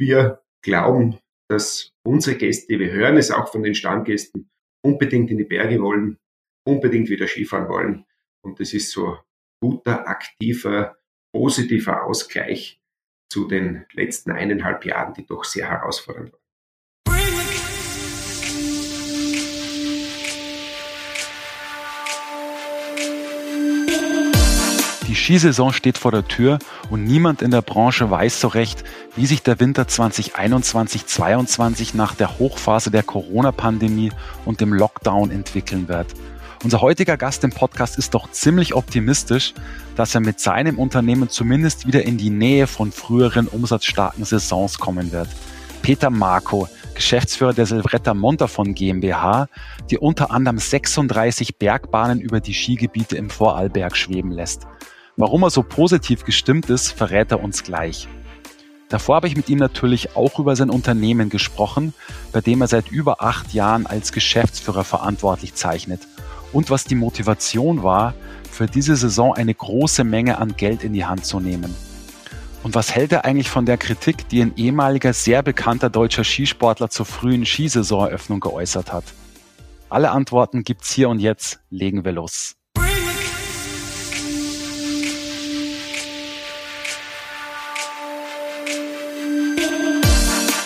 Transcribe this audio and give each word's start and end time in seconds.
Wir 0.00 0.42
glauben, 0.62 1.18
dass 1.50 1.92
unsere 2.06 2.36
Gäste, 2.36 2.78
wir 2.78 2.92
hören 2.92 3.16
es 3.16 3.30
auch 3.30 3.50
von 3.50 3.62
den 3.62 3.74
Stammgästen, 3.74 4.50
unbedingt 4.84 5.30
in 5.30 5.38
die 5.38 5.44
Berge 5.44 5.80
wollen, 5.80 6.18
unbedingt 6.66 7.08
wieder 7.08 7.26
Skifahren 7.26 7.68
wollen. 7.68 8.06
Und 8.44 8.60
das 8.60 8.72
ist 8.72 8.90
so 8.90 9.18
guter, 9.60 10.06
aktiver, 10.06 10.98
positiver 11.34 12.04
Ausgleich 12.04 12.80
zu 13.30 13.48
den 13.48 13.86
letzten 13.92 14.30
eineinhalb 14.30 14.84
Jahren, 14.84 15.14
die 15.14 15.26
doch 15.26 15.44
sehr 15.44 15.68
herausfordernd 15.68 16.32
waren. 16.32 16.37
Die 25.08 25.14
Skisaison 25.14 25.72
steht 25.72 25.96
vor 25.96 26.12
der 26.12 26.28
Tür 26.28 26.58
und 26.90 27.04
niemand 27.04 27.40
in 27.40 27.50
der 27.50 27.62
Branche 27.62 28.10
weiß 28.10 28.42
so 28.42 28.48
recht, 28.48 28.84
wie 29.16 29.24
sich 29.24 29.42
der 29.42 29.58
Winter 29.58 29.84
2021-22 29.84 31.96
nach 31.96 32.14
der 32.14 32.38
Hochphase 32.38 32.90
der 32.90 33.02
Corona-Pandemie 33.02 34.12
und 34.44 34.60
dem 34.60 34.74
Lockdown 34.74 35.30
entwickeln 35.30 35.88
wird. 35.88 36.08
Unser 36.62 36.82
heutiger 36.82 37.16
Gast 37.16 37.42
im 37.42 37.52
Podcast 37.52 37.96
ist 37.96 38.12
doch 38.12 38.30
ziemlich 38.32 38.74
optimistisch, 38.74 39.54
dass 39.96 40.14
er 40.14 40.20
mit 40.20 40.40
seinem 40.40 40.78
Unternehmen 40.78 41.30
zumindest 41.30 41.86
wieder 41.86 42.02
in 42.02 42.18
die 42.18 42.28
Nähe 42.28 42.66
von 42.66 42.92
früheren 42.92 43.48
umsatzstarken 43.48 44.26
Saisons 44.26 44.78
kommen 44.78 45.10
wird. 45.10 45.28
Peter 45.80 46.10
Marco, 46.10 46.68
Geschäftsführer 46.94 47.54
der 47.54 47.64
Silvretta 47.64 48.12
Montafon 48.12 48.74
GmbH, 48.74 49.48
die 49.90 49.96
unter 49.96 50.32
anderem 50.32 50.58
36 50.58 51.56
Bergbahnen 51.56 52.20
über 52.20 52.40
die 52.40 52.52
Skigebiete 52.52 53.16
im 53.16 53.30
Vorarlberg 53.30 53.96
schweben 53.96 54.32
lässt. 54.32 54.66
Warum 55.20 55.42
er 55.42 55.50
so 55.50 55.64
positiv 55.64 56.24
gestimmt 56.24 56.70
ist, 56.70 56.92
verrät 56.92 57.32
er 57.32 57.42
uns 57.42 57.64
gleich. 57.64 58.06
Davor 58.88 59.16
habe 59.16 59.26
ich 59.26 59.36
mit 59.36 59.48
ihm 59.48 59.58
natürlich 59.58 60.14
auch 60.14 60.38
über 60.38 60.54
sein 60.54 60.70
Unternehmen 60.70 61.28
gesprochen, 61.28 61.92
bei 62.30 62.40
dem 62.40 62.60
er 62.60 62.68
seit 62.68 62.88
über 62.92 63.20
acht 63.20 63.52
Jahren 63.52 63.88
als 63.88 64.12
Geschäftsführer 64.12 64.84
verantwortlich 64.84 65.54
zeichnet 65.54 66.02
und 66.52 66.70
was 66.70 66.84
die 66.84 66.94
Motivation 66.94 67.82
war, 67.82 68.14
für 68.48 68.66
diese 68.66 68.94
Saison 68.94 69.34
eine 69.34 69.52
große 69.52 70.04
Menge 70.04 70.38
an 70.38 70.56
Geld 70.56 70.84
in 70.84 70.92
die 70.92 71.04
Hand 71.04 71.26
zu 71.26 71.40
nehmen. 71.40 71.74
Und 72.62 72.76
was 72.76 72.94
hält 72.94 73.10
er 73.10 73.24
eigentlich 73.24 73.50
von 73.50 73.66
der 73.66 73.76
Kritik, 73.76 74.28
die 74.28 74.40
ein 74.40 74.56
ehemaliger 74.56 75.12
sehr 75.12 75.42
bekannter 75.42 75.90
deutscher 75.90 76.22
Skisportler 76.22 76.90
zur 76.90 77.06
frühen 77.06 77.44
Skisaisoneröffnung 77.44 78.38
geäußert 78.38 78.92
hat? 78.92 79.04
Alle 79.90 80.12
Antworten 80.12 80.62
gibt's 80.62 80.92
hier 80.92 81.08
und 81.08 81.18
jetzt. 81.18 81.58
Legen 81.70 82.04
wir 82.04 82.12
los. 82.12 82.54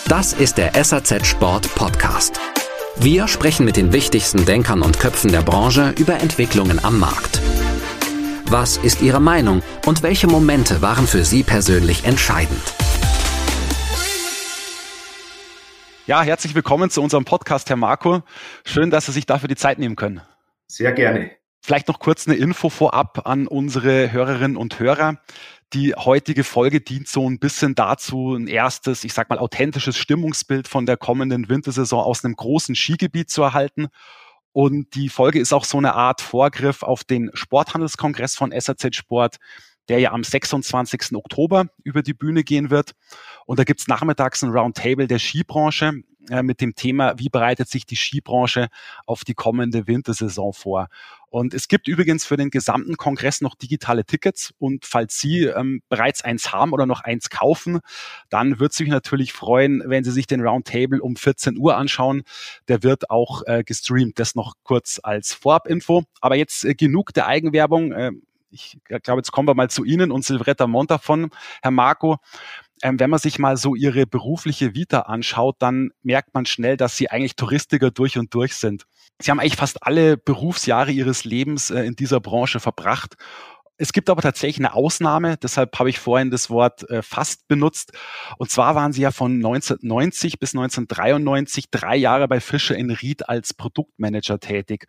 Das 0.07 0.33
ist 0.33 0.57
der 0.57 0.73
SAZ 0.83 1.25
Sport 1.25 1.73
Podcast. 1.75 2.37
Wir 2.97 3.29
sprechen 3.29 3.65
mit 3.65 3.77
den 3.77 3.93
wichtigsten 3.93 4.45
Denkern 4.45 4.81
und 4.81 4.99
Köpfen 4.99 5.31
der 5.31 5.41
Branche 5.41 5.95
über 5.97 6.15
Entwicklungen 6.19 6.83
am 6.83 6.99
Markt. 6.99 7.41
Was 8.45 8.75
ist 8.75 9.01
Ihre 9.01 9.21
Meinung 9.21 9.63
und 9.85 10.03
welche 10.03 10.27
Momente 10.27 10.81
waren 10.81 11.07
für 11.07 11.23
Sie 11.23 11.41
persönlich 11.41 12.03
entscheidend? 12.03 12.61
Ja, 16.05 16.21
herzlich 16.21 16.53
willkommen 16.53 16.89
zu 16.89 17.01
unserem 17.01 17.23
Podcast, 17.23 17.69
Herr 17.69 17.77
Marco. 17.77 18.23
Schön, 18.65 18.91
dass 18.91 19.05
Sie 19.05 19.13
sich 19.13 19.25
dafür 19.25 19.47
die 19.47 19.55
Zeit 19.55 19.79
nehmen 19.79 19.95
können. 19.95 20.21
Sehr 20.67 20.91
gerne. 20.91 21.31
Vielleicht 21.65 21.87
noch 21.87 21.99
kurz 21.99 22.27
eine 22.27 22.35
Info 22.35 22.67
vorab 22.67 23.25
an 23.25 23.47
unsere 23.47 24.11
Hörerinnen 24.11 24.57
und 24.57 24.79
Hörer. 24.79 25.21
Die 25.73 25.95
heutige 25.95 26.43
Folge 26.43 26.81
dient 26.81 27.07
so 27.07 27.27
ein 27.27 27.39
bisschen 27.39 27.73
dazu, 27.73 28.35
ein 28.35 28.47
erstes, 28.47 29.03
ich 29.03 29.13
sag 29.13 29.29
mal, 29.29 29.39
authentisches 29.39 29.97
Stimmungsbild 29.97 30.67
von 30.67 30.85
der 30.85 30.97
kommenden 30.97 31.49
Wintersaison 31.49 32.03
aus 32.03 32.23
einem 32.23 32.35
großen 32.35 32.75
Skigebiet 32.75 33.31
zu 33.31 33.41
erhalten. 33.41 33.87
Und 34.51 34.93
die 34.93 35.09
Folge 35.09 35.39
ist 35.39 35.51
auch 35.51 35.65
so 35.65 35.79
eine 35.79 35.95
Art 35.95 36.21
Vorgriff 36.21 36.83
auf 36.83 37.03
den 37.03 37.31
Sporthandelskongress 37.33 38.35
von 38.35 38.51
SAZ 38.51 38.95
Sport, 38.95 39.37
der 39.89 39.99
ja 39.99 40.11
am 40.11 40.23
26. 40.23 41.15
Oktober 41.15 41.65
über 41.83 42.03
die 42.03 42.13
Bühne 42.13 42.43
gehen 42.43 42.69
wird. 42.69 42.91
Und 43.47 43.57
da 43.57 43.63
gibt's 43.63 43.87
nachmittags 43.87 44.43
ein 44.43 44.51
Roundtable 44.51 45.07
der 45.07 45.17
Skibranche 45.17 46.03
äh, 46.29 46.43
mit 46.43 46.61
dem 46.61 46.75
Thema, 46.75 47.17
wie 47.17 47.29
bereitet 47.29 47.67
sich 47.67 47.85
die 47.85 47.97
Skibranche 47.97 48.67
auf 49.07 49.23
die 49.23 49.33
kommende 49.33 49.87
Wintersaison 49.87 50.53
vor. 50.53 50.87
Und 51.33 51.55
es 51.55 51.67
gibt 51.67 51.87
übrigens 51.87 52.25
für 52.25 52.37
den 52.37 52.51
gesamten 52.51 52.95
Kongress 52.95 53.41
noch 53.41 53.55
digitale 53.55 54.05
Tickets. 54.05 54.53
Und 54.59 54.85
falls 54.85 55.17
Sie 55.17 55.45
ähm, 55.45 55.81
bereits 55.89 56.23
eins 56.23 56.53
haben 56.53 56.73
oder 56.73 56.85
noch 56.85 57.01
eins 57.01 57.31
kaufen, 57.31 57.79
dann 58.29 58.59
wird 58.59 58.73
es 58.73 58.79
mich 58.79 58.89
natürlich 58.89 59.33
freuen, 59.33 59.81
wenn 59.83 60.03
Sie 60.03 60.11
sich 60.11 60.27
den 60.27 60.41
Roundtable 60.41 61.01
um 61.01 61.15
14 61.15 61.57
Uhr 61.57 61.75
anschauen. 61.75 62.21
Der 62.67 62.83
wird 62.83 63.09
auch 63.09 63.41
äh, 63.47 63.63
gestreamt. 63.63 64.19
Das 64.19 64.35
noch 64.35 64.53
kurz 64.61 64.99
als 65.01 65.33
Vorabinfo. 65.33 66.03
Aber 66.21 66.35
jetzt 66.35 66.65
äh, 66.65 66.75
genug 66.75 67.15
der 67.15 67.25
Eigenwerbung. 67.25 67.93
Äh, 67.93 68.11
ich 68.51 68.77
glaube, 68.85 69.17
jetzt 69.17 69.31
kommen 69.31 69.47
wir 69.47 69.55
mal 69.55 69.71
zu 69.71 69.83
Ihnen 69.83 70.11
und 70.11 70.23
Silvretta 70.23 70.67
Montafon, 70.67 71.31
Herr 71.63 71.71
Marco. 71.71 72.19
Ähm, 72.83 72.99
wenn 72.99 73.09
man 73.09 73.19
sich 73.19 73.39
mal 73.39 73.55
so 73.55 73.75
Ihre 73.75 74.05
berufliche 74.05 74.75
Vita 74.75 74.99
anschaut, 74.99 75.55
dann 75.59 75.91
merkt 76.03 76.33
man 76.33 76.45
schnell, 76.45 76.75
dass 76.75 76.97
Sie 76.97 77.09
eigentlich 77.09 77.37
Touristiker 77.37 77.91
durch 77.91 78.17
und 78.17 78.33
durch 78.33 78.55
sind. 78.55 78.83
Sie 79.21 79.31
haben 79.31 79.39
eigentlich 79.39 79.55
fast 79.55 79.87
alle 79.87 80.17
Berufsjahre 80.17 80.91
Ihres 80.91 81.23
Lebens 81.23 81.71
äh, 81.71 81.83
in 81.83 81.95
dieser 81.95 82.19
Branche 82.19 82.59
verbracht. 82.59 83.15
Es 83.77 83.93
gibt 83.93 84.09
aber 84.09 84.21
tatsächlich 84.21 84.57
eine 84.57 84.73
Ausnahme, 84.73 85.37
deshalb 85.37 85.79
habe 85.79 85.89
ich 85.89 85.97
vorhin 85.97 86.29
das 86.29 86.49
Wort 86.49 86.87
äh, 86.89 87.01
fast 87.01 87.47
benutzt. 87.47 87.93
Und 88.37 88.51
zwar 88.51 88.75
waren 88.75 88.91
Sie 88.91 89.01
ja 89.01 89.11
von 89.11 89.33
1990 89.33 90.39
bis 90.39 90.53
1993 90.53 91.71
drei 91.71 91.95
Jahre 91.95 92.27
bei 92.27 92.41
Fischer 92.41 92.75
in 92.75 92.91
Ried 92.91 93.29
als 93.29 93.53
Produktmanager 93.53 94.39
tätig. 94.39 94.87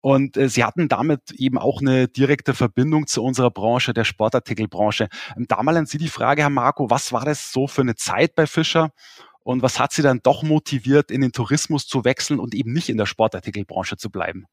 Und 0.00 0.36
äh, 0.36 0.48
sie 0.48 0.64
hatten 0.64 0.88
damit 0.88 1.32
eben 1.32 1.58
auch 1.58 1.80
eine 1.80 2.08
direkte 2.08 2.54
Verbindung 2.54 3.06
zu 3.06 3.22
unserer 3.22 3.50
Branche, 3.50 3.92
der 3.92 4.04
Sportartikelbranche. 4.04 5.08
Ähm, 5.36 5.46
da 5.48 5.62
mal 5.62 5.76
an 5.76 5.86
Sie 5.86 5.98
die 5.98 6.08
Frage, 6.08 6.42
Herr 6.42 6.50
Marco, 6.50 6.90
was 6.90 7.12
war 7.12 7.24
das 7.24 7.52
so 7.52 7.66
für 7.66 7.82
eine 7.82 7.96
Zeit 7.96 8.34
bei 8.34 8.46
Fischer? 8.46 8.90
Und 9.42 9.62
was 9.62 9.80
hat 9.80 9.92
Sie 9.92 10.02
dann 10.02 10.20
doch 10.22 10.42
motiviert, 10.42 11.10
in 11.10 11.20
den 11.20 11.32
Tourismus 11.32 11.86
zu 11.86 12.04
wechseln 12.04 12.38
und 12.38 12.54
eben 12.54 12.72
nicht 12.72 12.88
in 12.88 12.96
der 12.96 13.06
Sportartikelbranche 13.06 13.96
zu 13.96 14.10
bleiben? 14.10 14.46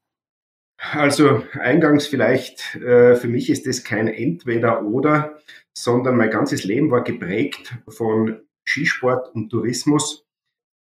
Also 0.78 1.44
eingangs 1.52 2.06
vielleicht, 2.06 2.74
äh, 2.76 3.16
für 3.16 3.28
mich 3.28 3.48
ist 3.48 3.66
das 3.66 3.84
kein 3.84 4.08
Entweder-Oder, 4.08 5.38
sondern 5.76 6.16
mein 6.16 6.30
ganzes 6.30 6.64
Leben 6.64 6.90
war 6.90 7.02
geprägt 7.02 7.76
von 7.88 8.42
Skisport 8.68 9.34
und 9.34 9.50
Tourismus. 9.50 10.26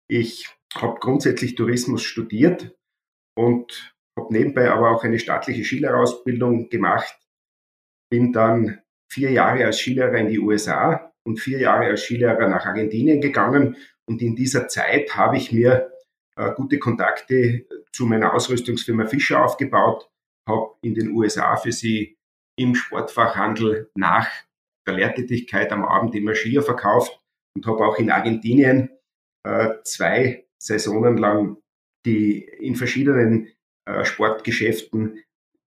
Ich 0.08 0.48
habe 0.74 0.98
grundsätzlich 1.00 1.56
Tourismus 1.56 2.02
studiert 2.02 2.74
und 3.34 3.91
habe 4.18 4.32
nebenbei 4.32 4.70
aber 4.70 4.90
auch 4.90 5.04
eine 5.04 5.18
staatliche 5.18 5.64
Skilehrerausbildung 5.64 6.68
gemacht, 6.68 7.18
bin 8.10 8.32
dann 8.32 8.80
vier 9.10 9.30
Jahre 9.30 9.64
als 9.64 9.78
Skilehrer 9.78 10.16
in 10.18 10.28
die 10.28 10.38
USA 10.38 11.12
und 11.24 11.40
vier 11.40 11.58
Jahre 11.58 11.86
als 11.86 12.02
Skilehrer 12.02 12.48
nach 12.48 12.66
Argentinien 12.66 13.20
gegangen. 13.20 13.76
Und 14.06 14.20
in 14.22 14.36
dieser 14.36 14.68
Zeit 14.68 15.16
habe 15.16 15.36
ich 15.36 15.52
mir 15.52 15.92
äh, 16.36 16.52
gute 16.54 16.78
Kontakte 16.78 17.66
zu 17.92 18.06
meiner 18.06 18.34
Ausrüstungsfirma 18.34 19.06
Fischer 19.06 19.44
aufgebaut, 19.44 20.10
habe 20.48 20.74
in 20.82 20.94
den 20.94 21.10
USA 21.12 21.56
für 21.56 21.72
sie 21.72 22.16
im 22.58 22.74
Sportfachhandel 22.74 23.90
nach 23.94 24.28
der 24.86 24.94
Lehrtätigkeit 24.94 25.72
am 25.72 25.84
Abend 25.84 26.14
immer 26.14 26.34
Skier 26.34 26.62
verkauft 26.62 27.20
und 27.54 27.66
habe 27.66 27.86
auch 27.86 27.98
in 27.98 28.10
Argentinien 28.10 28.90
äh, 29.44 29.74
zwei 29.84 30.46
Saisonen 30.58 31.16
lang 31.16 31.56
die 32.04 32.40
in 32.44 32.74
verschiedenen 32.74 33.46
äh, 33.46 33.52
Sportgeschäften. 34.04 35.22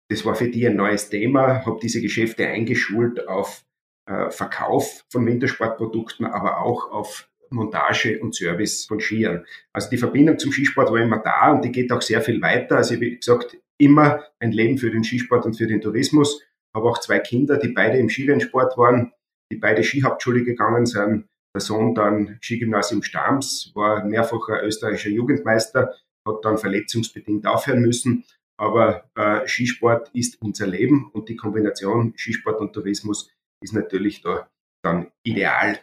Das 0.09 0.25
war 0.25 0.35
für 0.35 0.49
die 0.49 0.67
ein 0.67 0.75
neues 0.75 1.09
Thema, 1.09 1.65
habe 1.65 1.79
diese 1.81 2.01
Geschäfte 2.01 2.47
eingeschult 2.47 3.27
auf 3.27 3.63
äh, 4.05 4.29
Verkauf 4.29 5.05
von 5.09 5.25
Wintersportprodukten, 5.25 6.25
aber 6.25 6.61
auch 6.61 6.91
auf 6.91 7.29
Montage 7.49 8.19
und 8.19 8.35
Service 8.35 8.85
von 8.85 8.99
Skiern. 8.99 9.45
Also 9.71 9.89
die 9.89 9.97
Verbindung 9.97 10.39
zum 10.39 10.51
Skisport 10.51 10.91
war 10.91 10.99
immer 10.99 11.19
da 11.19 11.51
und 11.51 11.63
die 11.63 11.71
geht 11.71 11.91
auch 11.91 12.01
sehr 12.01 12.21
viel 12.21 12.41
weiter. 12.41 12.77
Also 12.77 12.99
wie 12.99 13.17
gesagt, 13.17 13.57
immer 13.77 14.23
ein 14.39 14.51
Leben 14.51 14.77
für 14.77 14.91
den 14.91 15.03
Skisport 15.03 15.45
und 15.45 15.55
für 15.55 15.67
den 15.67 15.81
Tourismus. 15.81 16.41
Habe 16.75 16.89
auch 16.89 16.99
zwei 16.99 17.19
Kinder, 17.19 17.57
die 17.57 17.69
beide 17.69 17.97
im 17.97 18.09
Skirennsport 18.09 18.77
waren, 18.77 19.13
die 19.51 19.57
beide 19.57 19.83
Skihauptschule 19.83 20.43
gegangen 20.43 20.85
sind. 20.85 21.27
Der 21.55 21.61
Sohn 21.61 21.93
dann 21.93 22.39
Skigymnasium 22.41 23.03
Stams, 23.03 23.71
war 23.75 24.03
mehrfacher 24.03 24.63
österreichischer 24.63 25.11
Jugendmeister 25.11 25.93
hat 26.27 26.43
dann 26.43 26.57
verletzungsbedingt 26.57 27.45
aufhören 27.45 27.81
müssen. 27.81 28.25
Aber 28.57 29.09
äh, 29.15 29.47
Skisport 29.47 30.09
ist 30.13 30.41
unser 30.41 30.67
Leben 30.67 31.09
und 31.11 31.29
die 31.29 31.35
Kombination 31.35 32.13
Skisport 32.15 32.59
und 32.59 32.73
Tourismus 32.73 33.31
ist 33.61 33.73
natürlich 33.73 34.21
da 34.21 34.47
dann 34.83 35.11
ideal. 35.23 35.79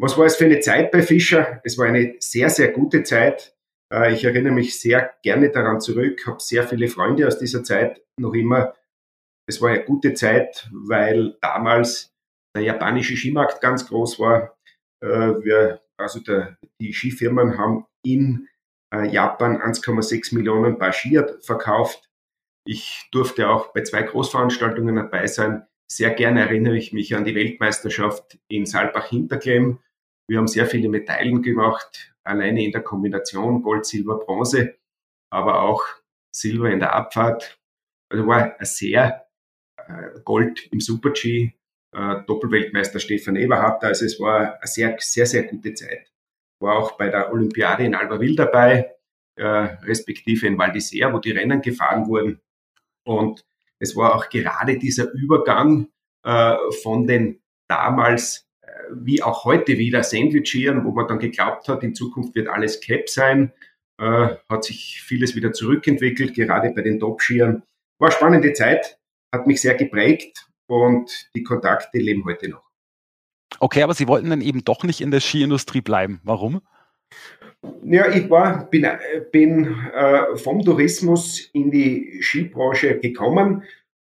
Was 0.00 0.16
war 0.16 0.26
es 0.26 0.36
für 0.36 0.44
eine 0.44 0.60
Zeit 0.60 0.90
bei 0.90 1.02
Fischer? 1.02 1.60
Es 1.64 1.76
war 1.78 1.86
eine 1.86 2.16
sehr, 2.20 2.50
sehr 2.50 2.72
gute 2.72 3.02
Zeit. 3.02 3.56
Äh, 3.92 4.14
ich 4.14 4.24
erinnere 4.24 4.52
mich 4.52 4.80
sehr 4.80 5.14
gerne 5.22 5.50
daran 5.50 5.80
zurück, 5.80 6.26
habe 6.26 6.40
sehr 6.40 6.66
viele 6.66 6.88
Freunde 6.88 7.26
aus 7.26 7.38
dieser 7.38 7.62
Zeit 7.62 8.02
noch 8.18 8.34
immer. 8.34 8.74
Es 9.48 9.60
war 9.62 9.70
eine 9.70 9.84
gute 9.84 10.14
Zeit, 10.14 10.68
weil 10.72 11.36
damals 11.40 12.10
der 12.54 12.64
japanische 12.64 13.16
Skimarkt 13.16 13.60
ganz 13.60 13.86
groß 13.86 14.18
war. 14.18 14.56
Äh, 15.02 15.08
wir 15.08 15.80
also 15.98 16.20
der, 16.20 16.56
die 16.80 16.92
Skifirmen 16.92 17.58
haben 17.58 17.84
in 18.04 18.48
Japan 18.92 19.60
1,6 19.60 20.34
Millionen 20.34 20.78
Paar 20.78 20.94
verkauft. 21.40 22.08
Ich 22.66 23.08
durfte 23.12 23.48
auch 23.48 23.72
bei 23.72 23.82
zwei 23.82 24.02
Großveranstaltungen 24.02 24.96
dabei 24.96 25.26
sein. 25.26 25.66
Sehr 25.90 26.10
gerne 26.10 26.40
erinnere 26.40 26.76
ich 26.76 26.92
mich 26.92 27.14
an 27.14 27.24
die 27.24 27.34
Weltmeisterschaft 27.34 28.38
in 28.48 28.66
Saalbach-Hinterklemm. 28.66 29.80
Wir 30.28 30.38
haben 30.38 30.48
sehr 30.48 30.66
viele 30.66 30.90
Medaillen 30.90 31.42
gemacht, 31.42 32.14
alleine 32.24 32.62
in 32.62 32.72
der 32.72 32.82
Kombination 32.82 33.62
Gold, 33.62 33.86
Silber, 33.86 34.18
Bronze, 34.18 34.76
aber 35.30 35.62
auch 35.62 35.82
Silber 36.30 36.70
in 36.70 36.80
der 36.80 36.94
Abfahrt. 36.94 37.58
Also 38.10 38.26
war 38.26 38.58
ein 38.58 38.66
sehr 38.66 39.26
äh, 39.76 40.20
Gold 40.24 40.70
im 40.70 40.80
Super-G, 40.80 41.52
äh, 41.92 42.22
Doppelweltmeister 42.26 43.00
Stefan 43.00 43.36
Eberhardt. 43.36 43.82
Also 43.84 44.04
es 44.04 44.20
war 44.20 44.58
eine 44.58 44.66
sehr, 44.66 44.96
sehr, 44.98 45.26
sehr 45.26 45.44
gute 45.44 45.72
Zeit. 45.72 46.12
War 46.60 46.76
auch 46.76 46.96
bei 46.96 47.08
der 47.08 47.32
Olympiade 47.32 47.84
in 47.84 47.94
Albertville 47.94 48.36
dabei, 48.36 48.94
äh, 49.36 49.44
respektive 49.44 50.46
in 50.46 50.58
Val 50.58 50.70
d'Isère, 50.70 51.12
wo 51.12 51.18
die 51.18 51.30
Rennen 51.30 51.62
gefahren 51.62 52.06
wurden. 52.06 52.40
Und 53.04 53.44
es 53.78 53.96
war 53.96 54.14
auch 54.14 54.28
gerade 54.28 54.78
dieser 54.78 55.12
Übergang 55.12 55.88
äh, 56.24 56.56
von 56.82 57.06
den 57.06 57.40
damals 57.68 58.48
äh, 58.62 58.68
wie 58.92 59.22
auch 59.22 59.44
heute 59.44 59.78
wieder 59.78 60.02
Sandwichieren, 60.02 60.84
wo 60.84 60.90
man 60.90 61.06
dann 61.06 61.18
geglaubt 61.18 61.68
hat, 61.68 61.82
in 61.82 61.94
Zukunft 61.94 62.34
wird 62.34 62.48
alles 62.48 62.80
Cap 62.80 63.08
sein, 63.08 63.52
äh, 63.98 64.36
hat 64.48 64.64
sich 64.64 65.02
vieles 65.02 65.36
wieder 65.36 65.52
zurückentwickelt, 65.52 66.34
gerade 66.34 66.70
bei 66.70 66.82
den 66.82 66.98
Top-Skiern. 66.98 67.62
War 67.98 68.10
spannende 68.10 68.52
Zeit, 68.52 68.98
hat 69.32 69.46
mich 69.46 69.60
sehr 69.60 69.74
geprägt 69.74 70.46
und 70.66 71.30
die 71.34 71.42
Kontakte 71.42 71.98
leben 71.98 72.24
heute 72.24 72.48
noch. 72.48 72.67
Okay, 73.60 73.82
aber 73.82 73.94
Sie 73.94 74.08
wollten 74.08 74.30
dann 74.30 74.40
eben 74.40 74.64
doch 74.64 74.84
nicht 74.84 75.00
in 75.00 75.10
der 75.10 75.20
Skiindustrie 75.20 75.80
bleiben. 75.80 76.20
Warum? 76.24 76.62
Ja, 77.82 78.08
ich 78.08 78.30
war, 78.30 78.66
bin, 78.70 78.86
bin 79.32 79.76
äh, 79.92 80.36
vom 80.36 80.64
Tourismus 80.64 81.50
in 81.52 81.70
die 81.70 82.18
Skibranche 82.22 82.98
gekommen, 82.98 83.64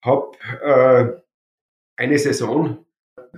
habe 0.04 0.32
äh, 0.62 2.02
eine 2.02 2.18
Saison 2.20 2.86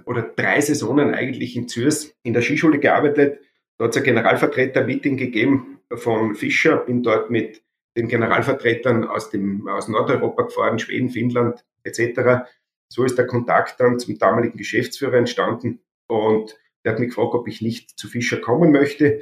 oder 0.06 0.24
drei 0.24 0.62
Saisonen 0.62 1.14
eigentlich 1.14 1.56
in 1.56 1.68
Zürs 1.68 2.16
in 2.24 2.34
der 2.34 2.42
Skischule 2.42 2.80
gearbeitet. 2.80 3.40
Da 3.78 3.86
hat 3.86 3.92
es 3.92 3.98
ein 3.98 4.04
Generalvertreter-Meeting 4.04 5.18
gegeben 5.18 5.80
von 5.96 6.36
Fischer, 6.36 6.78
bin 6.78 7.04
dort 7.04 7.30
mit 7.30 7.62
den 7.96 8.08
Generalvertretern 8.08 9.08
aus, 9.08 9.30
dem, 9.30 9.68
aus 9.68 9.88
Nordeuropa 9.88 10.44
gefahren, 10.44 10.80
Schweden, 10.80 11.10
Finnland 11.10 11.64
etc. 11.84 12.50
So 12.92 13.04
ist 13.04 13.18
der 13.18 13.28
Kontakt 13.28 13.80
dann 13.80 14.00
zum 14.00 14.18
damaligen 14.18 14.58
Geschäftsführer 14.58 15.16
entstanden 15.18 15.82
und 16.10 16.58
der 16.84 16.94
hat 16.94 17.00
mich 17.00 17.10
gefragt, 17.10 17.34
ob 17.34 17.48
ich 17.48 17.62
nicht 17.62 17.98
zu 17.98 18.08
Fischer 18.08 18.38
kommen 18.38 18.72
möchte. 18.72 19.22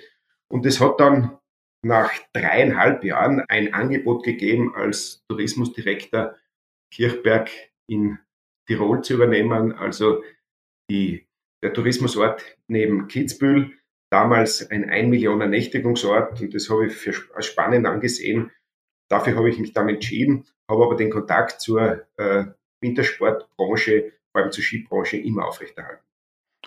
Und 0.50 0.66
es 0.66 0.80
hat 0.80 1.00
dann 1.00 1.38
nach 1.84 2.12
dreieinhalb 2.34 3.04
Jahren 3.04 3.42
ein 3.48 3.74
Angebot 3.74 4.24
gegeben, 4.24 4.74
als 4.76 5.24
Tourismusdirektor 5.30 6.36
Kirchberg 6.94 7.50
in 7.90 8.20
Tirol 8.68 9.02
zu 9.02 9.14
übernehmen, 9.14 9.74
also 9.74 10.24
die, 10.90 11.28
der 11.64 11.74
Tourismusort 11.74 12.44
neben 12.68 13.08
Kitzbühel, 13.08 13.74
damals 14.10 14.70
ein 14.70 14.90
ein 14.90 15.10
Millionen 15.10 15.50
Nächtigungsort 15.50 16.42
und 16.42 16.54
das 16.54 16.70
habe 16.70 16.88
ich 16.88 16.94
für 16.94 17.14
spannend 17.42 17.86
angesehen. 17.86 18.52
Dafür 19.10 19.36
habe 19.36 19.50
ich 19.50 19.58
mich 19.58 19.74
dann 19.74 19.90
entschieden, 19.90 20.46
habe 20.70 20.84
aber 20.84 20.96
den 20.96 21.10
Kontakt 21.10 21.62
zur 21.62 22.08
äh, 22.18 22.46
Wintersportbranche, 22.82 24.14
vor 24.32 24.42
allem 24.42 24.52
zur 24.52 24.64
Skibranche, 24.64 25.18
immer 25.18 25.48
aufrechterhalten. 25.48 26.07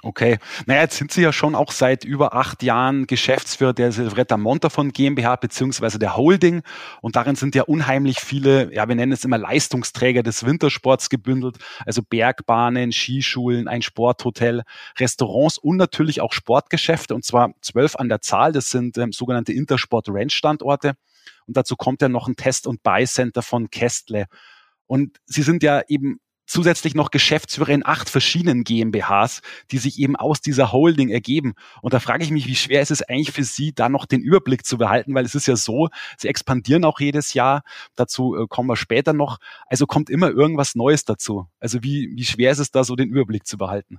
Okay. 0.02 0.38
Naja, 0.64 0.82
jetzt 0.82 0.97
sind 0.97 1.12
Sie 1.12 1.20
ja 1.20 1.31
schon 1.31 1.55
auch 1.55 1.73
seit 1.73 2.05
über 2.05 2.35
acht 2.35 2.62
Jahren 2.62 3.06
Geschäftsführer 3.06 3.75
der 3.75 3.93
Silvretta 3.93 4.38
Montafon 4.38 4.93
GmbH 4.93 5.37
beziehungsweise 5.37 5.99
der 5.99 6.17
Holding. 6.17 6.62
Und 7.02 7.17
darin 7.17 7.37
sind 7.37 7.55
ja 7.55 7.64
unheimlich 7.64 8.19
viele, 8.19 8.75
ja, 8.75 8.88
wir 8.88 8.94
nennen 8.94 9.12
es 9.12 9.25
immer 9.25 9.37
Leistungsträger 9.37 10.23
des 10.23 10.47
Wintersports 10.47 11.11
gebündelt. 11.11 11.58
Also 11.85 12.02
Bergbahnen, 12.02 12.93
Skischulen, 12.93 13.69
ein 13.69 13.82
Sporthotel, 13.82 14.62
Restaurants 14.99 15.58
und 15.58 15.76
natürlich 15.76 16.23
auch 16.23 16.32
Sportgeschäfte. 16.32 17.14
Und 17.14 17.26
zwar 17.26 17.53
zwölf 17.61 17.96
an 17.96 18.08
der 18.08 18.23
Zahl. 18.23 18.53
Das 18.53 18.70
sind 18.70 18.96
ähm, 18.96 19.12
sogenannte 19.12 19.53
Intersport 19.53 20.06
Ranch 20.08 20.32
Standorte. 20.32 20.94
Und 21.46 21.58
dazu 21.58 21.76
kommt 21.76 22.00
ja 22.00 22.08
noch 22.08 22.26
ein 22.26 22.37
Test- 22.37 22.67
und 22.67 22.82
Buy-Center 22.82 23.43
von 23.43 23.69
Kestle. 23.69 24.26
Und 24.87 25.19
Sie 25.26 25.43
sind 25.43 25.62
ja 25.62 25.82
eben 25.88 26.20
zusätzlich 26.50 26.94
noch 26.94 27.11
Geschäftsführer 27.11 27.70
in 27.70 27.87
acht 27.87 28.11
verschiedenen 28.11 28.64
GmbHs, 28.64 29.41
die 29.70 29.79
sich 29.79 30.00
eben 30.00 30.17
aus 30.17 30.41
dieser 30.41 30.73
Holding 30.73 31.08
ergeben. 31.08 31.55
Und 31.81 31.94
da 31.94 32.00
frage 32.00 32.25
ich 32.25 32.32
mich, 32.32 32.47
wie 32.49 32.56
schwer 32.56 32.82
ist 32.82 32.91
es 32.91 33.02
eigentlich 33.02 33.31
für 33.31 33.44
Sie, 33.44 33.73
da 33.73 33.88
noch 33.88 34.05
den 34.05 34.20
Überblick 34.20 34.67
zu 34.67 34.76
behalten, 34.76 35.14
weil 35.14 35.25
es 35.25 35.37
ist 35.37 35.47
ja 35.47 35.55
so, 35.55 35.88
Sie 36.19 36.29
expandieren 36.29 36.85
auch 36.85 36.99
jedes 36.99 37.35
Jahr, 37.35 37.62
dazu 37.94 38.37
äh, 38.37 38.47
kommen 38.49 38.69
wir 38.69 38.76
später 38.76 39.12
noch, 39.12 39.38
also 39.67 39.87
kommt 39.87 40.11
immer 40.11 40.31
irgendwas 40.31 40.75
Neues 40.75 41.05
dazu. 41.05 41.47
Also 41.61 41.85
wie, 41.85 42.12
wie 42.17 42.25
schwer 42.25 42.50
ist 42.50 42.58
es 42.58 42.73
da 42.73 42.82
so, 42.82 42.96
den 42.96 43.11
Überblick 43.11 43.46
zu 43.46 43.56
behalten? 43.56 43.99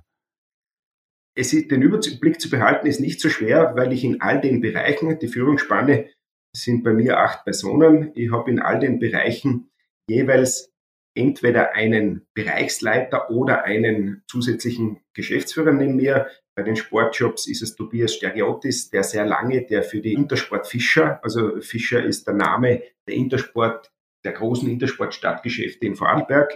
Es 1.34 1.54
ist, 1.54 1.70
den 1.70 1.80
Überblick 1.80 2.38
zu 2.38 2.50
behalten 2.50 2.86
ist 2.86 3.00
nicht 3.00 3.20
so 3.20 3.30
schwer, 3.30 3.72
weil 3.76 3.92
ich 3.92 4.04
in 4.04 4.20
all 4.20 4.42
den 4.42 4.60
Bereichen, 4.60 5.18
die 5.18 5.28
Führungsspanne 5.28 6.10
sind 6.54 6.84
bei 6.84 6.92
mir 6.92 7.18
acht 7.18 7.44
Personen, 7.44 8.12
ich 8.14 8.30
habe 8.30 8.50
in 8.50 8.60
all 8.60 8.78
den 8.78 8.98
Bereichen 8.98 9.70
jeweils 10.06 10.71
entweder 11.14 11.74
einen 11.74 12.26
Bereichsleiter 12.34 13.30
oder 13.30 13.64
einen 13.64 14.22
zusätzlichen 14.26 15.00
Geschäftsführer 15.14 15.72
neben 15.72 15.96
mir. 15.96 16.28
Bei 16.54 16.62
den 16.62 16.76
Sportjobs 16.76 17.46
ist 17.46 17.62
es 17.62 17.76
Tobias 17.76 18.14
Stergiotis, 18.14 18.90
der 18.90 19.02
sehr 19.02 19.26
lange, 19.26 19.62
der 19.62 19.82
für 19.82 20.00
die 20.00 20.14
Intersport 20.14 20.66
Fischer, 20.66 21.20
also 21.22 21.60
Fischer 21.60 22.02
ist 22.02 22.26
der 22.26 22.34
Name 22.34 22.82
der 23.08 23.14
Intersport, 23.14 23.90
der 24.24 24.32
großen 24.32 24.68
Intersport-Stadtgeschäfte 24.68 25.86
in 25.86 25.96
Vorarlberg, 25.96 26.52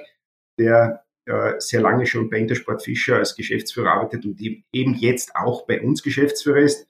der 0.59 1.05
äh, 1.27 1.55
sehr 1.59 1.81
lange 1.81 2.07
schon 2.07 2.31
bei 2.31 2.39
Intersport 2.39 2.83
Fischer 2.83 3.17
als 3.17 3.35
Geschäftsführer 3.35 3.93
arbeitet 3.93 4.25
und 4.25 4.41
eben 4.41 4.95
jetzt 4.95 5.35
auch 5.35 5.67
bei 5.67 5.81
uns 5.81 6.03
Geschäftsführer 6.03 6.61
ist. 6.61 6.89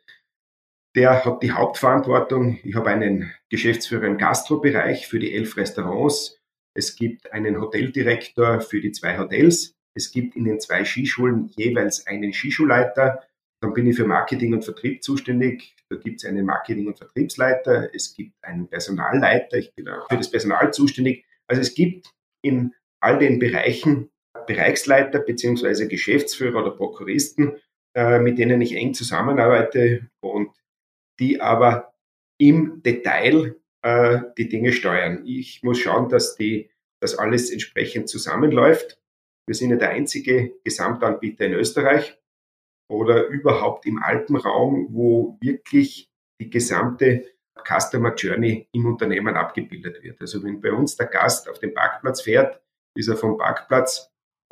Der 0.95 1.25
hat 1.25 1.43
die 1.43 1.53
Hauptverantwortung. 1.53 2.59
Ich 2.63 2.75
habe 2.75 2.91
einen 2.91 3.33
Geschäftsführer 3.51 4.05
im 4.05 4.19
Gastrobereich 4.19 5.07
für 5.07 5.19
die 5.19 5.33
elf 5.35 5.57
Restaurants 5.57 6.39
es 6.77 6.95
gibt 6.95 7.33
einen 7.33 7.61
Hoteldirektor 7.61 8.61
für 8.61 8.81
die 8.81 8.93
zwei 8.93 9.19
Hotels. 9.19 9.75
Es 9.97 10.11
gibt 10.11 10.37
in 10.37 10.45
den 10.45 10.61
zwei 10.61 10.85
Skischulen 10.85 11.49
jeweils 11.57 12.07
einen 12.07 12.35
Skischulleiter. 12.35 13.23
Dann 13.63 13.73
bin 13.73 13.87
ich 13.87 13.97
für 13.97 14.07
Marketing 14.07 14.53
und 14.53 14.63
Vertrieb 14.63 15.03
zuständig. 15.03 15.75
Da 15.89 15.97
gibt 15.97 16.23
es 16.23 16.29
einen 16.29 16.45
Marketing- 16.45 16.87
und 16.87 16.99
Vertriebsleiter. 16.99 17.95
Es 17.95 18.15
gibt 18.15 18.35
einen 18.43 18.69
Personalleiter. 18.69 19.57
Ich 19.57 19.75
bin 19.75 19.89
auch 19.89 20.07
für 20.09 20.19
das 20.19 20.31
Personal 20.31 20.73
zuständig. 20.75 21.25
Also 21.49 21.63
es 21.63 21.75
gibt 21.75 22.13
in 22.43 22.75
all 23.01 23.19
den 23.19 23.39
Bereichen 23.39 24.11
Bereichsleiter 24.47 25.21
beziehungsweise 25.21 25.89
Geschäftsführer 25.89 26.61
oder 26.61 26.71
Prokuristen, 26.71 27.57
äh, 27.97 28.19
mit 28.19 28.39
denen 28.39 28.61
ich 28.61 28.75
eng 28.77 28.93
zusammenarbeite 28.93 30.11
und 30.21 30.51
die 31.19 31.41
aber 31.41 31.95
im 32.39 32.83
Detail 32.83 33.57
äh, 33.87 34.33
die 34.37 34.49
Dinge 34.49 34.73
steuern. 34.73 35.23
Ich 35.27 35.63
muss 35.63 35.79
schauen, 35.79 36.09
dass 36.09 36.35
die, 36.35 36.71
dass 37.01 37.17
alles 37.17 37.53
entsprechend 37.53 38.09
zusammenläuft. 38.09 39.01
Wir 39.47 39.55
sind 39.55 39.71
ja 39.71 39.77
der 39.77 39.91
einzige 39.91 40.55
Gesamtanbieter 40.65 41.47
in 41.47 41.53
Österreich 41.53 42.19
oder 42.91 43.27
überhaupt 43.29 43.87
im 43.87 44.03
Alpenraum, 44.03 44.89
wo 44.91 45.39
wirklich 45.41 46.11
die 46.41 46.51
gesamte 46.51 47.27
Customer 47.65 48.13
Journey 48.15 48.69
im 48.73 48.87
Unternehmen 48.87 49.37
abgebildet 49.37 50.03
wird. 50.03 50.21
Also 50.21 50.43
wenn 50.43 50.61
bei 50.61 50.73
uns 50.73 50.97
der 50.97 51.07
Gast 51.07 51.49
auf 51.49 51.61
den 51.61 51.73
Parkplatz 51.73 52.23
fährt, 52.23 52.61
ist 52.97 53.09
er 53.09 53.17
vom 53.17 53.39
Parkplatz 53.39 54.11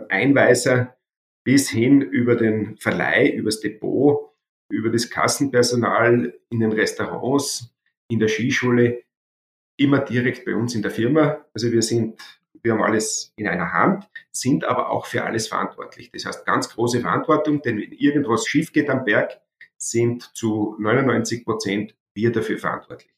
Einweiser 0.08 0.96
bis 1.44 1.68
hin 1.70 2.00
über 2.00 2.36
den 2.36 2.76
Verleih, 2.76 3.30
übers 3.30 3.60
Depot, 3.60 4.32
über 4.70 4.90
das 4.90 5.10
Kassenpersonal 5.10 6.38
in 6.50 6.60
den 6.60 6.72
Restaurants, 6.72 7.74
in 8.08 8.20
der 8.20 8.28
Skischule 8.28 9.03
immer 9.76 10.00
direkt 10.00 10.44
bei 10.44 10.54
uns 10.54 10.74
in 10.74 10.82
der 10.82 10.90
Firma. 10.90 11.44
Also 11.52 11.70
wir 11.72 11.82
sind, 11.82 12.20
wir 12.62 12.72
haben 12.72 12.82
alles 12.82 13.32
in 13.36 13.48
einer 13.48 13.72
Hand, 13.72 14.08
sind 14.30 14.64
aber 14.64 14.90
auch 14.90 15.06
für 15.06 15.24
alles 15.24 15.48
verantwortlich. 15.48 16.10
Das 16.12 16.24
heißt, 16.24 16.46
ganz 16.46 16.68
große 16.70 17.00
Verantwortung, 17.00 17.62
denn 17.62 17.78
wenn 17.78 17.92
irgendwas 17.92 18.46
schief 18.46 18.72
geht 18.72 18.90
am 18.90 19.04
Berg, 19.04 19.40
sind 19.76 20.22
zu 20.34 20.76
99 20.78 21.44
Prozent 21.44 21.94
wir 22.14 22.32
dafür 22.32 22.58
verantwortlich. 22.58 23.10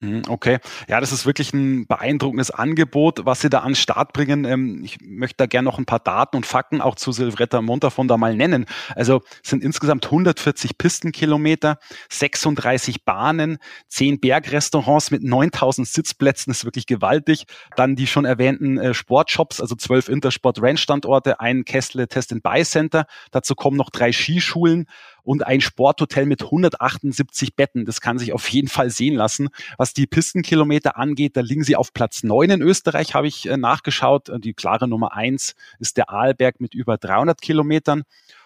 Mhm, 0.00 0.22
okay, 0.28 0.58
ja, 0.88 1.00
das 1.00 1.10
ist 1.10 1.26
wirklich 1.26 1.52
ein 1.52 1.88
beeindruckendes 1.88 2.52
Angebot, 2.52 3.26
was 3.26 3.40
Sie 3.40 3.50
da 3.50 3.60
an 3.60 3.70
den 3.70 3.74
Start 3.74 4.12
bringen. 4.12 4.44
Ähm, 4.44 4.80
ich 4.84 4.98
möchte 5.00 5.38
da 5.38 5.46
gerne 5.46 5.64
noch 5.64 5.78
ein 5.78 5.86
paar 5.86 5.98
Daten 5.98 6.36
und 6.36 6.46
Fakten 6.46 6.80
auch 6.80 6.94
zu 6.94 7.10
Silvretta 7.10 7.60
Montafon 7.60 8.06
da 8.06 8.16
mal 8.16 8.36
nennen. 8.36 8.66
Also 8.94 9.22
sind 9.42 9.64
insgesamt 9.64 10.04
140 10.04 10.78
Pistenkilometer, 10.78 11.78
36 12.10 13.04
Bahnen, 13.04 13.58
10 13.88 14.20
Bergrestaurants 14.20 15.10
mit 15.10 15.24
9000 15.24 15.88
Sitzplätzen, 15.88 16.52
das 16.52 16.58
ist 16.58 16.64
wirklich 16.64 16.86
gewaltig. 16.86 17.46
Dann 17.74 17.96
die 17.96 18.06
schon 18.06 18.24
erwähnten 18.24 18.78
äh, 18.78 18.94
Sportshops, 18.94 19.60
also 19.60 19.74
12 19.74 20.10
Intersport 20.10 20.62
Ranch 20.62 20.80
Standorte, 20.80 21.40
ein 21.40 21.64
Kessle 21.64 22.06
Test 22.06 22.32
and 22.32 22.44
Buy 22.44 22.64
Center. 22.64 23.06
Dazu 23.32 23.56
kommen 23.56 23.76
noch 23.76 23.90
drei 23.90 24.12
Skischulen 24.12 24.86
und 25.28 25.46
ein 25.46 25.60
Sporthotel 25.60 26.24
mit 26.24 26.42
178 26.42 27.54
Betten. 27.54 27.84
Das 27.84 28.00
kann 28.00 28.18
sich 28.18 28.32
auf 28.32 28.48
jeden 28.48 28.68
Fall 28.68 28.88
sehen 28.88 29.14
lassen. 29.14 29.50
Was 29.76 29.92
die 29.92 30.06
Pistenkilometer 30.06 30.96
angeht, 30.96 31.36
da 31.36 31.42
liegen 31.42 31.64
sie 31.64 31.76
auf 31.76 31.92
Platz 31.92 32.22
9 32.22 32.48
in 32.48 32.62
Österreich, 32.62 33.14
habe 33.14 33.26
ich 33.26 33.46
äh, 33.46 33.58
nachgeschaut. 33.58 34.30
Die 34.38 34.54
klare 34.54 34.88
Nummer 34.88 35.14
1 35.14 35.54
ist 35.80 35.98
der 35.98 36.08
Aalberg 36.08 36.60
mit 36.60 36.72
über 36.72 36.96
300 36.96 37.42
Kilometern. 37.42 38.04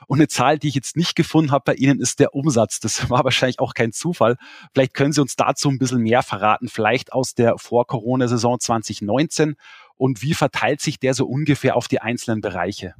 Und 0.08 0.18
eine 0.18 0.26
Zahl, 0.26 0.58
die 0.58 0.66
ich 0.66 0.74
jetzt 0.74 0.96
nicht 0.96 1.14
gefunden 1.14 1.52
habe 1.52 1.62
bei 1.66 1.74
Ihnen, 1.74 2.00
ist 2.00 2.18
der 2.18 2.34
Umsatz. 2.34 2.80
Das 2.80 3.08
war 3.10 3.22
wahrscheinlich 3.22 3.60
auch 3.60 3.74
kein 3.74 3.92
Zufall. 3.92 4.36
Vielleicht 4.74 4.94
können 4.94 5.12
Sie 5.12 5.20
uns 5.20 5.36
dazu 5.36 5.68
ein 5.68 5.78
bisschen 5.78 6.00
mehr 6.00 6.24
verraten, 6.24 6.66
vielleicht 6.66 7.12
aus 7.12 7.36
der 7.36 7.58
Vor-Corona-Saison 7.58 8.58
2019. 8.58 9.54
Und 9.94 10.20
wie 10.22 10.34
verteilt 10.34 10.80
sich 10.80 10.98
der 10.98 11.14
so 11.14 11.26
ungefähr 11.26 11.76
auf 11.76 11.86
die 11.86 12.00
einzelnen 12.00 12.40
Bereiche? 12.40 12.96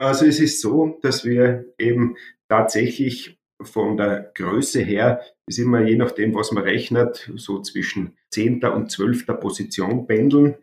Also 0.00 0.26
es 0.26 0.38
ist 0.38 0.60
so, 0.60 0.98
dass 1.02 1.24
wir 1.24 1.74
eben 1.78 2.16
tatsächlich 2.48 3.38
von 3.60 3.96
der 3.96 4.30
Größe 4.34 4.80
her, 4.80 5.22
ist 5.48 5.58
immer 5.58 5.82
je 5.82 5.96
nachdem, 5.96 6.34
was 6.34 6.52
man 6.52 6.62
rechnet, 6.62 7.30
so 7.34 7.60
zwischen 7.60 8.16
10. 8.30 8.64
und 8.64 8.90
12. 8.90 9.26
Position 9.40 10.06
pendeln. 10.06 10.56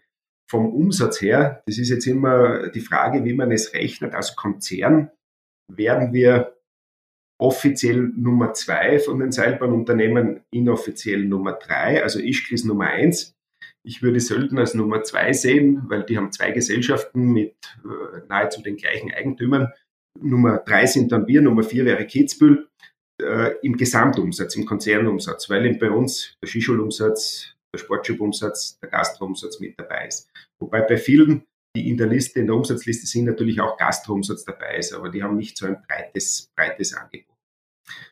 Vom 0.50 0.72
Umsatz 0.74 1.22
her, 1.22 1.63
das 1.65 1.80
ist 1.80 1.89
jetzt 1.89 2.06
immer 2.06 2.70
die 2.70 2.80
Frage, 2.80 3.25
wie 3.25 3.34
man 3.34 3.51
es 3.51 3.74
rechnet. 3.74 4.13
Als 4.13 4.36
Konzern 4.36 5.10
werden 5.68 6.13
wir 6.13 6.56
offiziell 7.42 8.12
Nummer 8.15 8.54
zwei 8.54 9.00
von 9.00 9.20
den 9.20 9.32
Seilbahnunternehmen, 9.32 10.42
inoffiziell 10.51 11.25
Nummer 11.25 11.54
drei, 11.54 12.01
also 12.01 12.20
Ischgl 12.20 12.54
ist 12.56 12.65
Nummer 12.65 12.88
eins. 12.88 13.36
Ich 13.88 14.01
würde 14.01 14.20
Sölden 14.20 14.58
als 14.58 14.74
Nummer 14.74 15.04
zwei 15.04 15.32
sehen, 15.32 15.84
weil 15.88 16.04
die 16.04 16.18
haben 16.18 16.32
zwei 16.32 16.51
Gesellschaften 16.51 17.32
mit 17.32 17.54
äh, 17.84 18.25
nahezu 18.27 18.63
den 18.63 18.77
gleichen 18.77 19.12
Eigentümern. 19.12 19.72
Nummer 20.20 20.58
drei 20.58 20.88
sind 20.88 21.12
dann 21.12 21.27
wir, 21.27 21.42
Nummer 21.42 21.62
vier 21.62 21.86
wäre 21.86 22.08
Kitzbühel 22.08 22.68
äh, 23.22 23.54
im 23.62 23.77
Gesamtumsatz, 23.77 24.56
im 24.56 24.65
Konzernumsatz, 24.65 25.50
weil 25.51 25.65
eben 25.68 25.77
bei 25.77 25.92
uns 25.92 26.34
der 26.42 26.48
Skischulumsatz, 26.48 27.54
der 27.74 27.80
Sportschulumsatz, 27.80 28.80
der 28.80 28.89
Gastroumsatz 28.89 29.60
mit 29.60 29.80
dabei 29.80 30.08
ist. 30.08 30.32
Wobei 30.60 30.82
bei 30.82 30.98
vielen, 30.98 31.44
die 31.75 31.89
in 31.89 31.98
der 31.98 32.08
Liste, 32.08 32.39
in 32.39 32.48
der 32.48 32.56
Umsatzliste 32.56 33.06
sind, 33.06 33.25
natürlich 33.25 33.62
auch 33.62 33.77
Gastroumsatz 33.77 34.46
dabei 34.46 34.77
ist, 34.77 34.94
aber 34.94 35.10
die 35.10 35.22
haben 35.22 35.38
nicht 35.38 35.58
so 35.58 35.68
ein 35.68 35.77
breites, 35.88 36.50
breites 36.56 36.96
Angebot. 36.96 37.35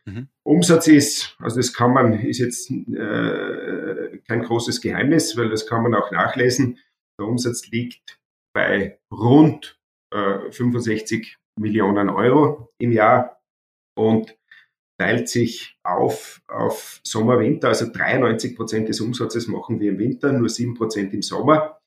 Mhm. 0.05 0.27
Umsatz 0.45 0.87
ist, 0.87 1.35
also 1.39 1.57
das 1.57 1.73
kann 1.73 1.93
man, 1.93 2.13
ist 2.13 2.39
jetzt 2.39 2.69
äh, 2.69 4.19
kein 4.27 4.43
großes 4.43 4.81
Geheimnis, 4.81 5.37
weil 5.37 5.49
das 5.49 5.67
kann 5.67 5.83
man 5.83 5.95
auch 5.95 6.11
nachlesen. 6.11 6.79
Der 7.19 7.27
Umsatz 7.27 7.67
liegt 7.69 8.19
bei 8.53 8.99
rund 9.11 9.79
äh, 10.13 10.51
65 10.51 11.37
Millionen 11.59 12.09
Euro 12.09 12.71
im 12.79 12.91
Jahr 12.91 13.41
und 13.97 14.35
teilt 14.99 15.29
sich 15.29 15.77
auf, 15.83 16.41
auf 16.47 16.99
Sommer, 17.03 17.39
Winter. 17.39 17.69
Also 17.69 17.91
93 17.91 18.55
Prozent 18.55 18.89
des 18.89 19.01
Umsatzes 19.01 19.47
machen 19.47 19.79
wir 19.79 19.91
im 19.91 19.99
Winter, 19.99 20.31
nur 20.31 20.49
7 20.49 20.75
Prozent 20.75 21.13
im 21.13 21.21
Sommer, 21.21 21.79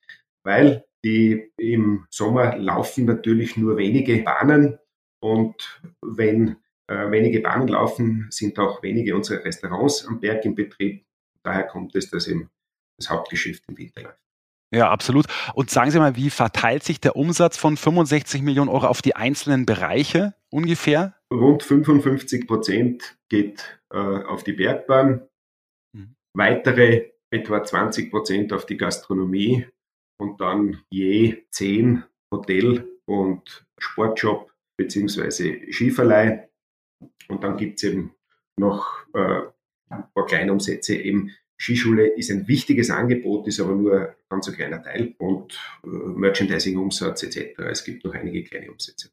weil 0.45 0.85
die 1.05 1.51
im 1.57 2.05
Sommer 2.09 2.57
laufen 2.57 3.05
natürlich 3.05 3.57
nur 3.57 3.77
wenige 3.77 4.23
Bahnen 4.23 4.77
und 5.21 5.81
wenn 6.03 6.57
äh, 6.87 7.11
wenige 7.11 7.41
Bahnen 7.41 7.67
laufen, 7.67 8.27
sind 8.29 8.57
auch 8.59 8.81
wenige 8.83 9.15
unserer 9.15 9.43
Restaurants 9.43 10.05
am 10.05 10.19
Berg 10.19 10.45
im 10.45 10.55
Betrieb. 10.55 11.05
Daher 11.43 11.63
kommt 11.63 11.95
es, 11.95 12.09
dass 12.09 12.27
eben 12.27 12.49
das 12.97 13.09
Hauptgeschäft 13.09 13.63
im 13.67 13.77
Winter 13.77 14.01
läuft. 14.01 14.19
Ja, 14.73 14.89
absolut. 14.89 15.27
Und 15.53 15.69
sagen 15.69 15.91
Sie 15.91 15.99
mal, 15.99 16.15
wie 16.17 16.29
verteilt 16.29 16.83
sich 16.83 16.99
der 16.99 17.15
Umsatz 17.15 17.55
von 17.57 17.77
65 17.77 18.41
Millionen 18.41 18.69
Euro 18.69 18.87
auf 18.87 19.01
die 19.01 19.15
einzelnen 19.15 19.65
Bereiche 19.65 20.33
ungefähr? 20.49 21.15
Rund 21.31 21.63
55 21.63 22.47
Prozent 22.47 23.17
geht 23.29 23.79
äh, 23.93 23.97
auf 23.97 24.43
die 24.43 24.53
Bergbahn, 24.53 25.27
mhm. 25.93 26.15
weitere 26.33 27.11
etwa 27.31 27.63
20 27.63 28.11
Prozent 28.11 28.53
auf 28.53 28.65
die 28.65 28.77
Gastronomie 28.77 29.65
und 30.19 30.41
dann 30.41 30.81
je 30.89 31.43
10 31.51 32.03
Hotel- 32.33 32.87
und 33.05 33.65
Sportshop 33.77 34.53
beziehungsweise 34.77 35.59
Skiverleih. 35.71 36.49
Und 37.27 37.43
dann 37.43 37.57
gibt 37.57 37.77
es 37.77 37.83
eben 37.83 38.13
noch 38.57 39.05
äh, 39.13 39.41
ein 39.89 40.03
paar 40.13 40.25
Kleinumsätze 40.25 40.95
eben 40.95 41.31
Skischule 41.59 42.07
ist 42.07 42.29
ein 42.29 42.47
wichtiges 42.47 42.91
Angebot, 42.91 43.47
ist 43.47 43.59
aber 43.59 43.73
nur 43.73 44.15
ganz 44.29 44.47
ein 44.47 44.53
kleiner 44.53 44.81
Teil 44.81 45.15
und 45.17 45.59
äh, 45.83 45.87
Merchandising-Umsatz 45.87 47.23
etc. 47.23 47.59
Es 47.71 47.83
gibt 47.83 48.05
noch 48.05 48.13
einige 48.13 48.43
kleine 48.43 48.71
Umsätze. 48.71 49.09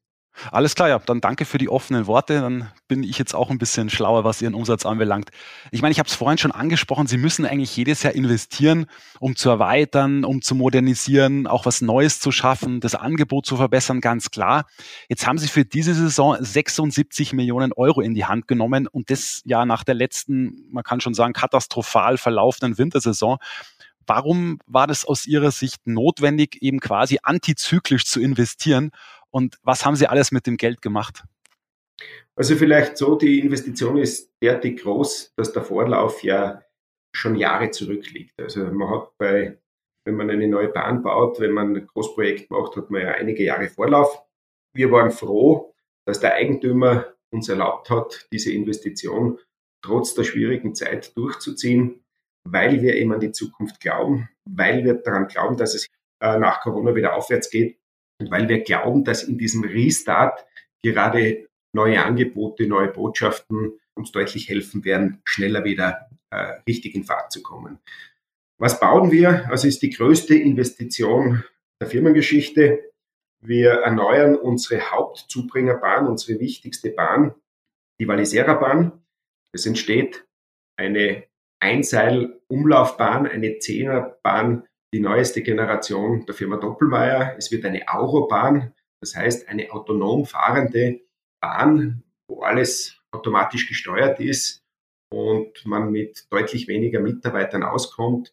Alles 0.50 0.74
klar, 0.74 0.88
ja, 0.88 0.98
dann 0.98 1.20
danke 1.20 1.44
für 1.44 1.58
die 1.58 1.68
offenen 1.68 2.06
Worte. 2.06 2.40
Dann 2.40 2.70
bin 2.88 3.02
ich 3.04 3.18
jetzt 3.18 3.34
auch 3.34 3.50
ein 3.50 3.58
bisschen 3.58 3.88
schlauer, 3.88 4.24
was 4.24 4.42
Ihren 4.42 4.54
Umsatz 4.54 4.84
anbelangt. 4.84 5.30
Ich 5.70 5.80
meine, 5.80 5.92
ich 5.92 5.98
habe 5.98 6.08
es 6.08 6.14
vorhin 6.14 6.38
schon 6.38 6.50
angesprochen, 6.50 7.06
Sie 7.06 7.18
müssen 7.18 7.46
eigentlich 7.46 7.76
jedes 7.76 8.02
Jahr 8.02 8.14
investieren, 8.14 8.86
um 9.20 9.36
zu 9.36 9.48
erweitern, 9.48 10.24
um 10.24 10.42
zu 10.42 10.54
modernisieren, 10.54 11.46
auch 11.46 11.66
was 11.66 11.80
Neues 11.80 12.18
zu 12.18 12.32
schaffen, 12.32 12.80
das 12.80 12.94
Angebot 12.94 13.46
zu 13.46 13.56
verbessern, 13.56 14.00
ganz 14.00 14.30
klar. 14.30 14.66
Jetzt 15.08 15.26
haben 15.26 15.38
Sie 15.38 15.48
für 15.48 15.64
diese 15.64 15.94
Saison 15.94 16.36
76 16.38 17.32
Millionen 17.32 17.72
Euro 17.72 18.00
in 18.00 18.14
die 18.14 18.24
Hand 18.24 18.48
genommen 18.48 18.88
und 18.88 19.10
das 19.10 19.42
ja 19.44 19.64
nach 19.64 19.84
der 19.84 19.94
letzten, 19.94 20.66
man 20.70 20.82
kann 20.82 21.00
schon 21.00 21.14
sagen, 21.14 21.32
katastrophal 21.32 22.18
verlaufenden 22.18 22.76
Wintersaison. 22.76 23.38
Warum 24.06 24.58
war 24.66 24.86
das 24.86 25.04
aus 25.04 25.26
Ihrer 25.26 25.50
Sicht 25.50 25.86
notwendig, 25.86 26.60
eben 26.60 26.80
quasi 26.80 27.20
antizyklisch 27.22 28.04
zu 28.04 28.20
investieren 28.20 28.90
und 29.34 29.58
was 29.64 29.84
haben 29.84 29.96
Sie 29.96 30.06
alles 30.06 30.30
mit 30.30 30.46
dem 30.46 30.56
Geld 30.56 30.80
gemacht? 30.80 31.24
Also 32.36 32.54
vielleicht 32.54 32.96
so, 32.96 33.16
die 33.16 33.40
Investition 33.40 33.98
ist 33.98 34.32
derartig 34.40 34.82
groß, 34.82 35.34
dass 35.36 35.52
der 35.52 35.64
Vorlauf 35.64 36.22
ja 36.22 36.62
schon 37.12 37.34
Jahre 37.34 37.70
zurückliegt. 37.70 38.40
Also 38.40 38.64
man 38.64 38.90
hat 38.90 39.18
bei, 39.18 39.58
wenn 40.06 40.14
man 40.14 40.30
eine 40.30 40.46
neue 40.46 40.68
Bahn 40.68 41.02
baut, 41.02 41.40
wenn 41.40 41.50
man 41.50 41.74
ein 41.74 41.86
Großprojekt 41.86 42.48
macht, 42.52 42.76
hat 42.76 42.90
man 42.90 43.02
ja 43.02 43.08
einige 43.08 43.42
Jahre 43.42 43.68
Vorlauf. 43.68 44.22
Wir 44.72 44.92
waren 44.92 45.10
froh, 45.10 45.74
dass 46.06 46.20
der 46.20 46.34
Eigentümer 46.34 47.14
uns 47.32 47.48
erlaubt 47.48 47.90
hat, 47.90 48.28
diese 48.32 48.52
Investition 48.52 49.40
trotz 49.82 50.14
der 50.14 50.22
schwierigen 50.22 50.76
Zeit 50.76 51.16
durchzuziehen, 51.16 52.04
weil 52.44 52.82
wir 52.82 52.94
eben 52.94 53.12
an 53.12 53.20
die 53.20 53.32
Zukunft 53.32 53.80
glauben, 53.80 54.28
weil 54.48 54.84
wir 54.84 54.94
daran 54.94 55.26
glauben, 55.26 55.56
dass 55.56 55.74
es 55.74 55.88
äh, 56.20 56.38
nach 56.38 56.60
Corona 56.60 56.94
wieder 56.94 57.16
aufwärts 57.16 57.50
geht 57.50 57.80
weil 58.18 58.48
wir 58.48 58.62
glauben, 58.62 59.04
dass 59.04 59.22
in 59.24 59.38
diesem 59.38 59.64
Restart 59.64 60.44
gerade 60.82 61.48
neue 61.72 62.02
Angebote, 62.02 62.66
neue 62.66 62.88
Botschaften 62.88 63.78
uns 63.94 64.12
deutlich 64.12 64.48
helfen 64.48 64.84
werden, 64.84 65.20
schneller 65.24 65.64
wieder 65.64 66.08
äh, 66.30 66.60
richtig 66.68 66.94
in 66.94 67.04
Fahrt 67.04 67.32
zu 67.32 67.42
kommen. 67.42 67.78
Was 68.58 68.80
bauen 68.80 69.10
wir? 69.10 69.48
Also 69.50 69.66
ist 69.66 69.82
die 69.82 69.90
größte 69.90 70.34
Investition 70.34 71.44
der 71.80 71.88
Firmengeschichte. 71.88 72.90
Wir 73.40 73.72
erneuern 73.82 74.36
unsere 74.36 74.90
Hauptzubringerbahn, 74.90 76.06
unsere 76.06 76.40
wichtigste 76.40 76.90
Bahn, 76.90 77.34
die 78.00 78.08
Valisera-Bahn. 78.08 78.92
Es 79.52 79.66
entsteht 79.66 80.26
eine 80.76 81.24
Einseil-Umlaufbahn, 81.60 83.26
eine 83.26 83.58
Zehnerbahn 83.58 84.66
die 84.94 85.00
neueste 85.00 85.42
Generation 85.42 86.24
der 86.24 86.36
Firma 86.36 86.56
Doppelmayr. 86.56 87.34
Es 87.36 87.50
wird 87.50 87.64
eine 87.64 87.88
Aurobahn, 87.88 88.72
das 89.02 89.16
heißt 89.16 89.48
eine 89.48 89.72
autonom 89.72 90.24
fahrende 90.24 91.00
Bahn, 91.42 92.04
wo 92.28 92.42
alles 92.42 92.96
automatisch 93.10 93.66
gesteuert 93.66 94.20
ist 94.20 94.62
und 95.12 95.66
man 95.66 95.90
mit 95.90 96.28
deutlich 96.30 96.68
weniger 96.68 97.00
Mitarbeitern 97.00 97.64
auskommt. 97.64 98.32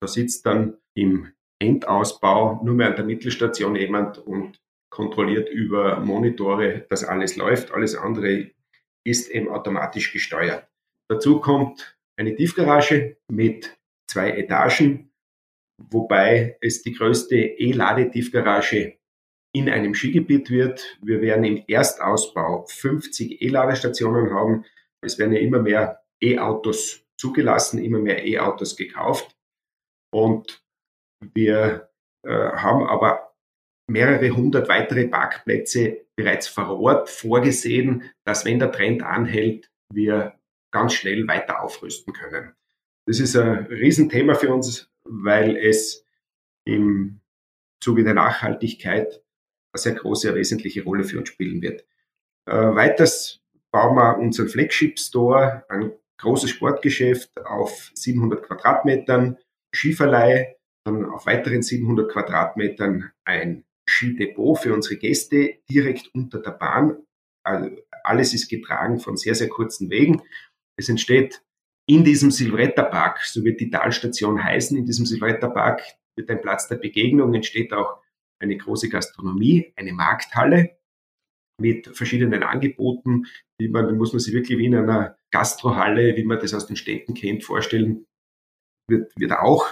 Da 0.00 0.08
sitzt 0.08 0.46
dann 0.46 0.78
im 0.96 1.32
Endausbau 1.60 2.62
nur 2.64 2.74
mehr 2.74 2.88
an 2.88 2.96
der 2.96 3.04
Mittelstation 3.04 3.76
jemand 3.76 4.16
und 4.16 4.58
kontrolliert 4.90 5.50
über 5.50 6.00
Monitore, 6.00 6.86
dass 6.88 7.04
alles 7.04 7.36
läuft. 7.36 7.72
Alles 7.72 7.96
andere 7.96 8.50
ist 9.06 9.28
eben 9.28 9.50
automatisch 9.50 10.10
gesteuert. 10.10 10.66
Dazu 11.10 11.38
kommt 11.38 11.98
eine 12.18 12.34
Tiefgarage 12.34 13.18
mit 13.30 13.76
zwei 14.10 14.30
Etagen, 14.30 15.10
wobei 15.78 16.56
es 16.60 16.82
die 16.82 16.92
größte 16.92 17.36
E-Ladetiefgarage 17.36 18.98
in 19.54 19.70
einem 19.70 19.94
Skigebiet 19.94 20.50
wird. 20.50 20.98
Wir 21.02 21.20
werden 21.20 21.44
im 21.44 21.64
Erstausbau 21.66 22.66
50 22.66 23.40
E-Ladestationen 23.42 24.32
haben. 24.32 24.64
Es 25.02 25.18
werden 25.18 25.32
ja 25.32 25.40
immer 25.40 25.60
mehr 25.62 26.04
E-Autos 26.20 27.04
zugelassen, 27.18 27.82
immer 27.82 27.98
mehr 27.98 28.26
E-Autos 28.26 28.76
gekauft. 28.76 29.34
Und 30.12 30.62
wir 31.34 31.90
äh, 32.26 32.30
haben 32.30 32.86
aber 32.86 33.34
mehrere 33.88 34.30
hundert 34.30 34.68
weitere 34.68 35.06
Parkplätze 35.06 36.06
bereits 36.16 36.48
vor 36.48 36.80
Ort 36.80 37.08
vorgesehen, 37.08 38.10
dass 38.24 38.44
wenn 38.44 38.58
der 38.58 38.72
Trend 38.72 39.02
anhält, 39.02 39.70
wir 39.92 40.38
ganz 40.72 40.94
schnell 40.94 41.26
weiter 41.28 41.62
aufrüsten 41.62 42.12
können. 42.12 42.52
Das 43.06 43.20
ist 43.20 43.36
ein 43.36 43.66
Riesenthema 43.66 44.34
für 44.34 44.52
uns 44.52 44.90
weil 45.08 45.56
es 45.56 46.04
im 46.64 47.20
Zuge 47.80 48.04
der 48.04 48.14
Nachhaltigkeit 48.14 49.22
eine 49.72 49.80
sehr 49.80 49.94
große, 49.94 50.34
wesentliche 50.34 50.82
Rolle 50.84 51.04
für 51.04 51.18
uns 51.18 51.28
spielen 51.28 51.62
wird. 51.62 51.84
Äh, 52.48 52.74
weiters 52.74 53.40
bauen 53.70 53.96
wir 53.96 54.18
unseren 54.18 54.48
Flagship 54.48 54.98
Store, 54.98 55.64
ein 55.68 55.92
großes 56.18 56.50
Sportgeschäft 56.50 57.30
auf 57.44 57.90
700 57.94 58.42
Quadratmetern, 58.42 59.38
Skiverleih, 59.74 60.56
dann 60.84 61.04
auf 61.04 61.26
weiteren 61.26 61.62
700 61.62 62.10
Quadratmetern 62.10 63.12
ein 63.24 63.64
Skidepot 63.88 64.58
für 64.58 64.74
unsere 64.74 64.96
Gäste 64.96 65.58
direkt 65.68 66.14
unter 66.14 66.40
der 66.40 66.52
Bahn. 66.52 67.02
Also 67.44 67.76
alles 68.02 68.34
ist 68.34 68.48
getragen 68.48 68.98
von 68.98 69.16
sehr, 69.16 69.34
sehr 69.34 69.48
kurzen 69.48 69.90
Wegen. 69.90 70.22
Es 70.76 70.88
entsteht 70.88 71.42
in 71.88 72.04
diesem 72.04 72.30
Silvretta 72.30 72.82
Park, 72.82 73.20
so 73.24 73.44
wird 73.44 73.60
die 73.60 73.70
Talstation 73.70 74.42
heißen, 74.42 74.76
in 74.76 74.86
diesem 74.86 75.06
Silvretta 75.06 75.48
Park 75.48 75.82
wird 76.16 76.30
ein 76.30 76.40
Platz 76.40 76.68
der 76.68 76.76
Begegnung, 76.76 77.34
entsteht 77.34 77.72
auch 77.72 78.02
eine 78.40 78.56
große 78.56 78.88
Gastronomie, 78.88 79.72
eine 79.76 79.92
Markthalle 79.92 80.78
mit 81.60 81.86
verschiedenen 81.96 82.42
Angeboten, 82.42 83.26
die 83.60 83.68
man, 83.68 83.96
muss 83.96 84.12
man 84.12 84.20
sich 84.20 84.34
wirklich 84.34 84.58
wie 84.58 84.66
in 84.66 84.74
einer 84.74 85.16
Gastrohalle, 85.32 86.16
wie 86.16 86.24
man 86.24 86.38
das 86.38 86.54
aus 86.54 86.66
den 86.66 86.76
Städten 86.76 87.14
kennt, 87.14 87.44
vorstellen, 87.44 88.06
wird, 88.88 89.12
wird 89.16 89.32
auch 89.32 89.66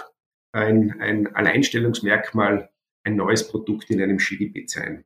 ein, 0.53 0.99
ein 0.99 1.35
Alleinstellungsmerkmal, 1.35 2.71
ein 3.05 3.15
neues 3.15 3.47
Produkt 3.47 3.89
in 3.91 4.01
einem 4.01 4.19
Skigebiet 4.19 4.69
sein. 4.69 5.05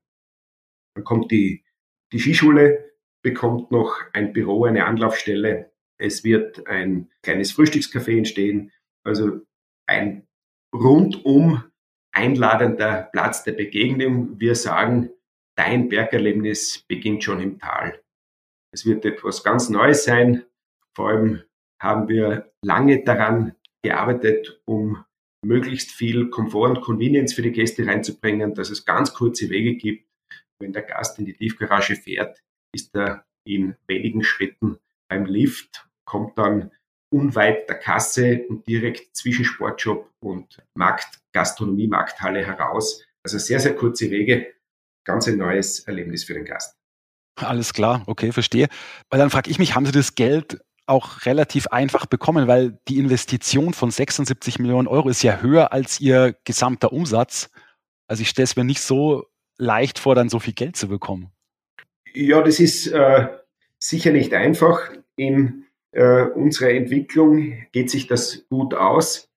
Dann 0.96 1.04
kommt 1.04 1.32
die, 1.32 1.66
die 2.14 2.20
Skischule, 2.20 2.94
bekommt 3.24 3.72
noch 3.72 4.02
ein 4.14 4.32
Büro, 4.32 4.66
eine 4.66 4.86
Anlaufstelle. 4.86 5.69
Es 6.00 6.24
wird 6.24 6.66
ein 6.68 7.10
kleines 7.22 7.52
Frühstückscafé 7.52 8.18
entstehen. 8.18 8.72
Also 9.04 9.42
ein 9.88 10.28
rundum 10.74 11.64
einladender 12.12 13.10
Platz 13.12 13.44
der 13.44 13.54
Begegnung. 13.54 14.40
Wir 14.40 14.56
sagen, 14.56 15.10
dein 15.58 15.90
Bergerlebnis 15.90 16.86
beginnt 16.88 17.24
schon 17.24 17.42
im 17.42 17.60
Tal. 17.60 18.02
Es 18.74 18.86
wird 18.86 19.06
etwas 19.06 19.44
ganz 19.44 19.70
Neues 19.70 20.04
sein. 20.04 20.46
Vor 20.96 21.10
allem 21.10 21.44
haben 21.82 22.08
wir 22.08 22.52
lange 22.64 23.04
daran 23.04 23.56
gearbeitet, 23.84 24.62
um 24.66 25.04
möglichst 25.46 25.92
viel 25.92 26.30
Komfort 26.30 26.70
und 26.70 26.82
Convenience 26.82 27.34
für 27.34 27.42
die 27.42 27.52
Gäste 27.52 27.86
reinzubringen, 27.86 28.54
dass 28.54 28.70
es 28.70 28.86
ganz 28.86 29.14
kurze 29.14 29.50
Wege 29.50 29.76
gibt. 29.76 30.08
Wenn 30.62 30.74
der 30.74 30.84
Gast 30.84 31.18
in 31.20 31.26
die 31.26 31.34
Tiefgarage 31.34 31.96
fährt, 31.96 32.42
ist 32.74 32.94
er 32.96 33.26
in 33.48 33.76
wenigen 33.88 34.24
Schritten 34.24 34.78
beim 35.10 35.26
Lift, 35.26 35.89
kommt 36.10 36.38
dann 36.38 36.72
unweit 37.12 37.70
der 37.70 37.78
Kasse 37.78 38.46
und 38.50 38.68
direkt 38.68 39.16
zwischen 39.16 39.46
Sportshop 39.46 40.12
und 40.20 40.62
Markt, 40.76 41.20
Gastronomie, 41.32 41.88
Markthalle 41.88 42.46
heraus. 42.46 43.04
Also 43.24 43.38
sehr, 43.38 43.60
sehr 43.60 43.76
kurze 43.76 44.10
Wege. 44.10 44.54
Ganz 45.06 45.28
ein 45.28 45.38
neues 45.38 45.80
Erlebnis 45.82 46.24
für 46.24 46.34
den 46.34 46.46
Gast. 46.46 46.76
Alles 47.36 47.74
klar, 47.74 48.04
okay, 48.08 48.32
verstehe. 48.32 48.68
Weil 49.10 49.20
dann 49.20 49.30
frage 49.30 49.50
ich 49.50 49.60
mich, 49.60 49.76
haben 49.76 49.86
Sie 49.86 49.92
das 49.92 50.16
Geld 50.16 50.60
auch 50.88 51.26
relativ 51.26 51.68
einfach 51.68 52.06
bekommen, 52.06 52.48
weil 52.48 52.80
die 52.88 52.98
Investition 52.98 53.74
von 53.74 53.92
76 53.92 54.60
Millionen 54.60 54.88
Euro 54.88 55.10
ist 55.10 55.24
ja 55.24 55.40
höher 55.42 55.72
als 55.72 56.00
Ihr 56.00 56.36
gesamter 56.44 56.92
Umsatz. 56.92 57.50
Also 58.08 58.22
ich 58.22 58.30
stelle 58.30 58.46
es 58.46 58.56
mir 58.56 58.64
nicht 58.64 58.82
so 58.82 59.28
leicht 59.58 60.00
vor, 60.00 60.16
dann 60.16 60.30
so 60.30 60.40
viel 60.40 60.54
Geld 60.54 60.76
zu 60.76 60.88
bekommen. 60.88 61.32
Ja, 62.14 62.42
das 62.42 62.60
ist 62.60 62.88
äh, 62.88 63.28
sicher 63.78 64.12
nicht 64.12 64.34
einfach. 64.34 64.92
In 65.16 65.66
äh, 65.92 66.24
unserer 66.24 66.72
Entwicklung 66.72 67.66
geht 67.72 67.90
sich 67.90 68.08
das 68.08 68.48
gut 68.50 68.74
aus, 68.74 69.30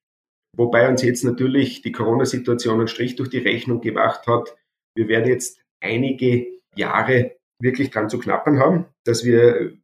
wobei 0.57 0.89
uns 0.89 1.03
jetzt 1.03 1.25
natürlich 1.25 1.83
die 1.83 1.93
Corona-Situation 1.93 2.79
einen 2.79 2.89
Strich 2.89 3.17
durch 3.17 3.31
die 3.31 3.39
Rechnung 3.39 3.81
gemacht 3.81 4.27
hat. 4.27 4.57
Wir 4.95 5.09
werden 5.09 5.29
jetzt 5.29 5.61
einige 5.81 6.47
Jahre 6.77 7.37
wirklich 7.61 7.91
dran 7.91 8.11
zu 8.11 8.19
knappern 8.19 8.59
haben, 8.59 8.87
dass 9.05 9.25
wir 9.25 9.77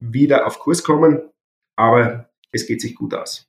wieder 0.00 0.46
auf 0.46 0.58
Kurs 0.58 0.82
kommen, 0.82 1.30
aber 1.76 2.30
es 2.52 2.66
geht 2.66 2.80
sich 2.80 2.94
gut 2.94 3.14
aus. 3.14 3.48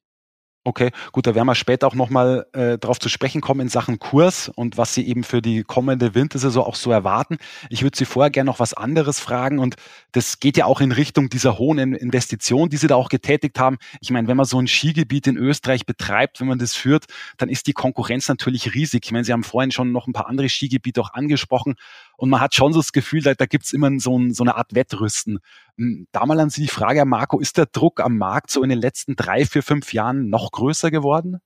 Okay, 0.70 0.92
gut, 1.14 1.26
da 1.26 1.34
werden 1.34 1.48
wir 1.48 1.56
später 1.56 1.88
auch 1.88 1.96
nochmal 1.96 2.46
äh, 2.54 2.78
darauf 2.78 3.00
zu 3.00 3.10
sprechen 3.10 3.42
kommen 3.42 3.62
in 3.62 3.70
Sachen 3.70 3.98
Kurs 3.98 4.50
und 4.50 4.78
was 4.78 4.94
Sie 4.94 5.08
eben 5.08 5.24
für 5.24 5.42
die 5.42 5.64
kommende 5.64 6.14
Wintersaison 6.14 6.64
auch 6.64 6.76
so 6.76 6.92
erwarten. 6.92 7.40
Ich 7.72 7.82
würde 7.82 7.98
Sie 7.98 8.06
vorher 8.06 8.30
gerne 8.30 8.52
noch 8.52 8.60
was 8.60 8.76
anderes 8.76 9.20
fragen 9.20 9.58
und 9.58 9.78
das 10.12 10.40
geht 10.40 10.58
ja 10.58 10.66
auch 10.66 10.80
in 10.80 10.92
Richtung 10.92 11.28
dieser 11.28 11.58
hohen 11.58 11.80
Investition, 11.96 12.70
die 12.70 12.78
Sie 12.78 12.86
da 12.86 12.94
auch 12.94 13.10
getätigt 13.10 13.58
haben. 13.58 13.80
Ich 14.00 14.12
meine, 14.12 14.28
wenn 14.28 14.38
man 14.38 14.46
so 14.46 14.62
ein 14.62 14.68
Skigebiet 14.68 15.26
in 15.26 15.38
Österreich 15.38 15.88
betreibt, 15.88 16.40
wenn 16.40 16.48
man 16.48 16.60
das 16.60 16.76
führt, 16.76 17.06
dann 17.38 17.50
ist 17.50 17.66
die 17.66 17.74
Konkurrenz 17.74 18.28
natürlich 18.28 18.76
riesig. 18.76 19.06
Ich 19.06 19.12
meine, 19.12 19.24
Sie 19.24 19.34
haben 19.34 19.44
vorhin 19.44 19.72
schon 19.72 19.92
noch 19.92 20.06
ein 20.06 20.14
paar 20.14 20.28
andere 20.28 20.50
Skigebiete 20.50 21.02
auch 21.02 21.16
angesprochen 21.16 21.78
und 22.20 22.30
man 22.30 22.42
hat 22.42 22.54
schon 22.54 22.74
so 22.74 22.80
das 22.80 22.92
Gefühl, 22.92 23.22
da, 23.22 23.34
da 23.34 23.46
gibt 23.46 23.66
es 23.66 23.74
immer 23.74 23.90
so, 24.00 24.18
ein, 24.18 24.34
so 24.34 24.44
eine 24.44 24.56
Art 24.56 24.76
Wettrüsten. 24.76 25.40
Hm, 25.78 26.08
da 26.12 26.26
mal 26.26 26.40
an 26.40 26.50
Sie 26.50 26.62
die 26.62 26.68
Frage, 26.68 27.06
Marco, 27.06 27.40
ist 27.40 27.58
der 27.58 27.66
Druck 27.66 28.02
am 28.02 28.18
Markt 28.18 28.52
so 28.52 28.62
in 28.62 28.70
den 28.70 28.80
letzten 28.80 29.16
drei, 29.16 29.46
vier, 29.46 29.64
fünf 29.64 29.94
Jahren 29.94 30.30
noch 30.30 30.52
größer 30.52 30.92
geworden? 30.92 31.40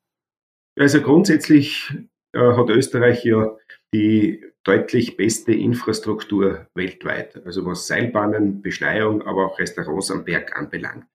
Also 0.78 1.02
grundsätzlich 1.02 1.94
äh, 2.34 2.40
hat 2.40 2.70
Österreich 2.70 3.24
ja 3.24 3.56
die 3.94 4.44
deutlich 4.64 5.18
beste 5.18 5.54
Infrastruktur 5.54 6.68
weltweit, 6.74 7.46
also 7.46 7.66
was 7.66 7.86
Seilbahnen, 7.86 8.62
Beschneiung, 8.62 9.22
aber 9.22 9.46
auch 9.46 9.60
Restaurants 9.60 10.10
am 10.10 10.26
Berg 10.26 10.58
anbelangt. 10.58 11.06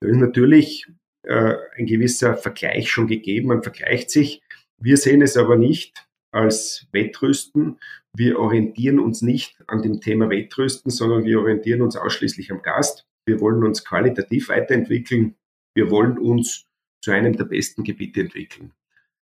Da 0.00 0.08
ist 0.08 0.16
natürlich 0.16 0.86
äh, 1.22 1.54
ein 1.76 1.86
gewisser 1.86 2.36
Vergleich 2.36 2.90
schon 2.90 3.06
gegeben, 3.06 3.48
man 3.48 3.62
vergleicht 3.62 4.10
sich. 4.10 4.42
Wir 4.80 4.96
sehen 4.96 5.22
es 5.22 5.36
aber 5.36 5.56
nicht 5.56 6.08
als 6.32 6.86
Wettrüsten. 6.92 7.78
Wir 8.16 8.38
orientieren 8.38 8.98
uns 8.98 9.22
nicht 9.22 9.62
an 9.66 9.82
dem 9.82 10.00
Thema 10.00 10.30
Wettrüsten, 10.30 10.90
sondern 10.90 11.24
wir 11.24 11.40
orientieren 11.40 11.82
uns 11.82 11.96
ausschließlich 11.96 12.50
am 12.50 12.62
Gast. 12.62 13.06
Wir 13.26 13.40
wollen 13.40 13.64
uns 13.64 13.84
qualitativ 13.84 14.48
weiterentwickeln. 14.48 15.36
Wir 15.74 15.90
wollen 15.90 16.18
uns 16.18 16.66
zu 17.02 17.10
einem 17.12 17.36
der 17.36 17.44
besten 17.44 17.84
Gebiete 17.84 18.20
entwickeln. 18.20 18.72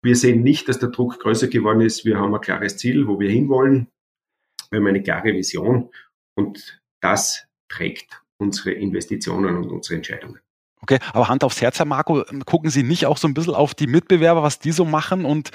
Wir 0.04 0.16
sehen 0.16 0.44
nicht, 0.44 0.70
dass 0.70 0.80
der 0.80 0.90
Druck 0.90 1.20
größer 1.20 1.48
geworden 1.48 1.82
ist. 1.82 2.06
Wir 2.06 2.20
haben 2.20 2.34
ein 2.36 2.42
klares 2.42 2.78
Ziel, 2.78 3.08
wo 3.08 3.20
wir 3.20 3.30
hinwollen. 3.30 3.88
Wir 4.70 4.80
haben 4.80 4.88
eine 4.88 5.02
klare 5.02 5.34
Vision 5.34 5.90
und 6.36 6.80
das 7.02 7.48
trägt 7.70 8.22
unsere 8.38 8.72
Investitionen 8.72 9.58
und 9.58 9.72
unsere 9.72 9.96
Entscheidungen. 9.96 10.40
Okay, 10.88 11.00
aber 11.14 11.30
Hand 11.30 11.44
aufs 11.44 11.64
Herz, 11.64 11.80
Herr 11.80 11.88
Marco, 11.88 12.24
gucken 12.46 12.70
Sie 12.70 12.84
nicht 12.84 13.08
auch 13.08 13.18
so 13.18 13.28
ein 13.28 13.34
bisschen 13.34 13.56
auf 13.56 13.74
die 13.74 13.88
Mitbewerber, 13.88 14.44
was 14.44 14.60
die 14.60 14.72
so 14.72 14.86
machen 14.86 15.26
und 15.26 15.50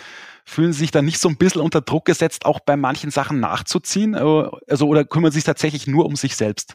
fühlen 0.44 0.72
Sie 0.72 0.80
sich 0.80 0.90
da 0.90 1.02
nicht 1.02 1.20
so 1.20 1.28
ein 1.28 1.36
bisschen 1.36 1.60
unter 1.60 1.82
Druck 1.82 2.04
gesetzt, 2.04 2.46
auch 2.46 2.58
bei 2.58 2.76
manchen 2.76 3.12
Sachen 3.12 3.38
nachzuziehen? 3.38 4.14
Äh, 4.14 4.18
also, 4.66 4.88
oder 4.88 5.04
kümmern 5.04 5.30
Sie 5.30 5.36
sich 5.36 5.44
tatsächlich 5.44 5.86
nur 5.86 6.04
um 6.06 6.16
sich 6.16 6.34
selbst? 6.34 6.74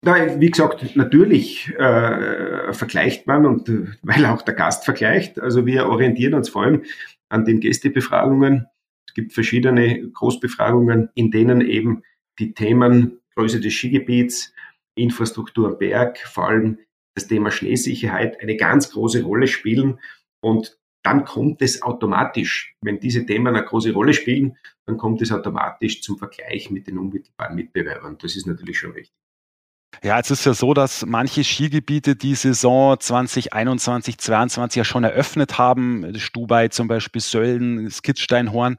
Na, 0.00 0.40
wie 0.40 0.50
gesagt, 0.50 0.96
natürlich 0.96 1.74
äh, 1.76 2.72
vergleicht 2.72 3.26
man 3.26 3.44
und 3.44 3.68
äh, 3.68 3.88
weil 4.00 4.24
auch 4.24 4.40
der 4.40 4.54
Gast 4.54 4.86
vergleicht. 4.86 5.38
Also 5.38 5.66
wir 5.66 5.84
orientieren 5.86 6.32
uns 6.32 6.48
vor 6.48 6.62
allem 6.62 6.84
an 7.28 7.44
den 7.44 7.60
Gästebefragungen. 7.60 8.64
Es 9.06 9.12
gibt 9.12 9.34
verschiedene 9.34 10.08
Großbefragungen, 10.08 11.10
in 11.14 11.30
denen 11.30 11.60
eben 11.60 12.02
die 12.38 12.54
Themen 12.54 13.20
Größe 13.34 13.60
des 13.60 13.74
Skigebiets, 13.74 14.54
Infrastruktur 14.94 15.78
Berg, 15.78 16.16
vor 16.20 16.48
allem 16.48 16.78
das 17.14 17.26
Thema 17.26 17.50
Schneesicherheit 17.50 18.40
eine 18.40 18.56
ganz 18.56 18.90
große 18.90 19.22
Rolle 19.22 19.46
spielen. 19.46 20.00
Und 20.40 20.78
dann 21.02 21.24
kommt 21.24 21.62
es 21.62 21.82
automatisch, 21.82 22.74
wenn 22.80 22.98
diese 22.98 23.26
Themen 23.26 23.48
eine 23.48 23.64
große 23.64 23.92
Rolle 23.92 24.14
spielen, 24.14 24.56
dann 24.86 24.96
kommt 24.96 25.22
es 25.22 25.32
automatisch 25.32 26.02
zum 26.02 26.18
Vergleich 26.18 26.70
mit 26.70 26.86
den 26.86 26.98
unmittelbaren 26.98 27.54
Mitbewerbern. 27.54 28.16
Das 28.20 28.36
ist 28.36 28.46
natürlich 28.46 28.78
schon 28.78 28.92
richtig. 28.92 29.14
Ja, 30.02 30.18
es 30.18 30.30
ist 30.30 30.44
ja 30.44 30.54
so, 30.54 30.74
dass 30.74 31.06
manche 31.06 31.44
Skigebiete 31.44 32.16
die 32.16 32.34
Saison 32.34 32.98
2021, 32.98 34.18
2022 34.18 34.76
ja 34.76 34.84
schon 34.84 35.04
eröffnet 35.04 35.56
haben. 35.56 36.18
Stubai 36.18 36.68
zum 36.68 36.88
Beispiel, 36.88 37.20
Sölden, 37.20 37.90
Skitzsteinhorn. 37.90 38.76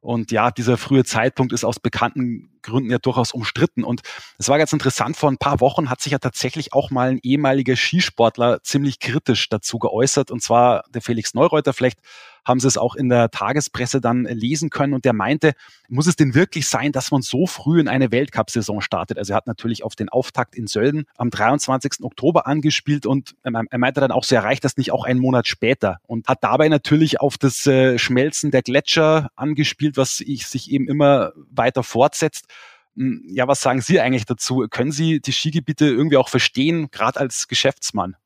Und 0.00 0.30
ja, 0.30 0.50
dieser 0.50 0.76
frühe 0.76 1.04
Zeitpunkt 1.04 1.52
ist 1.52 1.64
aus 1.64 1.80
bekannten 1.80 2.51
Gründen 2.62 2.90
ja 2.90 2.98
durchaus 2.98 3.32
umstritten. 3.32 3.84
Und 3.84 4.02
es 4.38 4.48
war 4.48 4.58
ganz 4.58 4.72
interessant, 4.72 5.16
vor 5.16 5.30
ein 5.30 5.38
paar 5.38 5.60
Wochen 5.60 5.90
hat 5.90 6.00
sich 6.00 6.12
ja 6.12 6.18
tatsächlich 6.18 6.72
auch 6.72 6.90
mal 6.90 7.10
ein 7.10 7.20
ehemaliger 7.22 7.76
Skisportler 7.76 8.62
ziemlich 8.62 9.00
kritisch 9.00 9.48
dazu 9.48 9.78
geäußert, 9.78 10.30
und 10.30 10.42
zwar 10.42 10.84
der 10.94 11.02
Felix 11.02 11.34
Neureuter. 11.34 11.72
Vielleicht 11.72 11.98
haben 12.44 12.60
sie 12.60 12.68
es 12.68 12.76
auch 12.76 12.94
in 12.94 13.08
der 13.08 13.30
Tagespresse 13.30 14.00
dann 14.00 14.24
lesen 14.24 14.70
können. 14.70 14.94
Und 14.94 15.04
der 15.04 15.12
meinte, 15.12 15.52
muss 15.88 16.06
es 16.06 16.16
denn 16.16 16.34
wirklich 16.34 16.68
sein, 16.68 16.92
dass 16.92 17.10
man 17.10 17.22
so 17.22 17.46
früh 17.46 17.80
in 17.80 17.88
eine 17.88 18.10
Weltcup-Saison 18.10 18.80
startet? 18.80 19.18
Also 19.18 19.32
er 19.32 19.36
hat 19.36 19.46
natürlich 19.46 19.84
auf 19.84 19.94
den 19.94 20.08
Auftakt 20.08 20.56
in 20.56 20.66
Sölden 20.66 21.04
am 21.16 21.30
23. 21.30 22.02
Oktober 22.02 22.46
angespielt 22.46 23.06
und 23.06 23.34
er 23.42 23.78
meinte 23.78 24.00
dann 24.00 24.10
auch, 24.10 24.24
so 24.24 24.34
erreicht 24.34 24.64
das 24.64 24.76
nicht 24.76 24.92
auch 24.92 25.04
einen 25.04 25.20
Monat 25.20 25.46
später 25.46 25.98
und 26.06 26.26
hat 26.28 26.42
dabei 26.42 26.68
natürlich 26.68 27.20
auf 27.20 27.38
das 27.38 27.66
äh, 27.66 27.98
Schmelzen 27.98 28.50
der 28.50 28.62
Gletscher 28.62 29.30
angespielt, 29.36 29.96
was 29.96 30.18
sich 30.18 30.70
eben 30.70 30.88
immer 30.88 31.32
weiter 31.50 31.82
fortsetzt. 31.82 32.46
Hm, 32.96 33.22
ja, 33.28 33.48
was 33.48 33.60
sagen 33.60 33.80
Sie 33.80 34.00
eigentlich 34.00 34.26
dazu? 34.26 34.66
Können 34.70 34.92
Sie 34.92 35.20
die 35.20 35.32
Skigebiete 35.32 35.86
irgendwie 35.86 36.16
auch 36.16 36.28
verstehen, 36.28 36.90
gerade 36.90 37.20
als 37.20 37.48
Geschäftsmann? 37.48 38.16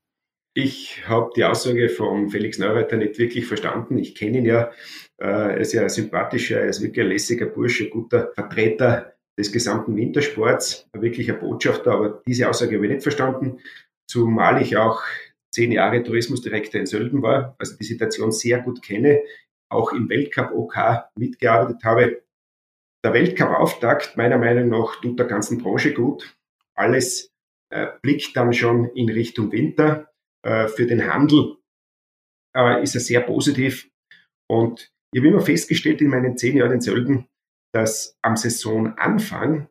Ich 0.55 1.07
habe 1.07 1.31
die 1.37 1.45
Aussage 1.45 1.91
von 1.91 2.31
Felix 2.31 2.59
Neureiter 2.59 2.97
nicht 2.97 3.19
wirklich 3.19 3.47
verstanden. 3.47 3.99
Ich 3.99 4.15
kenne 4.15 4.39
ihn 4.39 4.47
ja. 4.47 4.71
Äh, 5.19 5.27
er 5.27 5.57
ist 5.59 5.75
ja 5.75 5.83
ein 5.83 5.91
sympathischer, 5.91 6.61
er 6.61 6.69
ist 6.69 6.83
wirklich 6.83 7.05
ein 7.05 7.11
lässiger 7.11 7.47
Bursche, 7.47 7.91
guter 7.91 8.33
Vertreter 8.35 9.17
des 9.39 9.53
gesamten 9.53 9.97
Wintersports, 9.97 10.89
wirklich 10.95 11.31
ein 11.31 11.39
Botschafter, 11.39 11.93
aber 11.93 12.23
diese 12.27 12.49
Aussage 12.49 12.77
habe 12.77 12.87
ich 12.87 12.93
nicht 12.93 13.03
verstanden, 13.03 13.61
zumal 14.09 14.63
ich 14.63 14.77
auch 14.77 15.03
zehn 15.53 15.73
Jahre 15.73 16.03
Tourismusdirektor 16.03 16.81
in 16.81 16.87
Sölden 16.87 17.23
war, 17.23 17.55
also 17.59 17.77
die 17.77 17.85
Situation 17.85 18.33
sehr 18.33 18.61
gut 18.61 18.83
kenne, 18.83 19.21
auch 19.69 19.93
im 19.93 20.09
Weltcup 20.09 20.53
OK 20.53 20.77
mitgearbeitet 21.19 21.85
habe. 21.85 22.23
Der 23.07 23.15
Weltcup-Auftakt 23.15 24.17
meiner 24.17 24.37
Meinung 24.37 24.69
nach 24.69 25.01
tut 25.01 25.17
der 25.17 25.27
ganzen 25.27 25.59
Branche 25.59 25.95
gut. 25.95 26.37
Alles 26.75 27.33
äh, 27.71 27.87
blickt 28.03 28.37
dann 28.37 28.53
schon 28.53 28.87
in 28.97 29.09
Richtung 29.09 29.53
Winter. 29.53 30.13
Äh, 30.45 30.67
für 30.67 30.87
den 30.87 31.07
Handel 31.07 31.59
äh, 32.57 32.83
ist 32.83 32.97
er 32.97 33.01
sehr 33.01 33.21
positiv. 33.21 33.89
Und 34.51 34.93
ich 35.13 35.21
habe 35.21 35.29
immer 35.29 35.41
festgestellt 35.41 36.01
in 36.01 36.09
meinen 36.09 36.37
zehn 36.37 36.57
Jahren 36.57 36.73
in 36.73 36.81
Sölden, 36.81 37.29
dass 37.73 38.19
am 38.23 38.37
Saisonanfang 38.37 39.69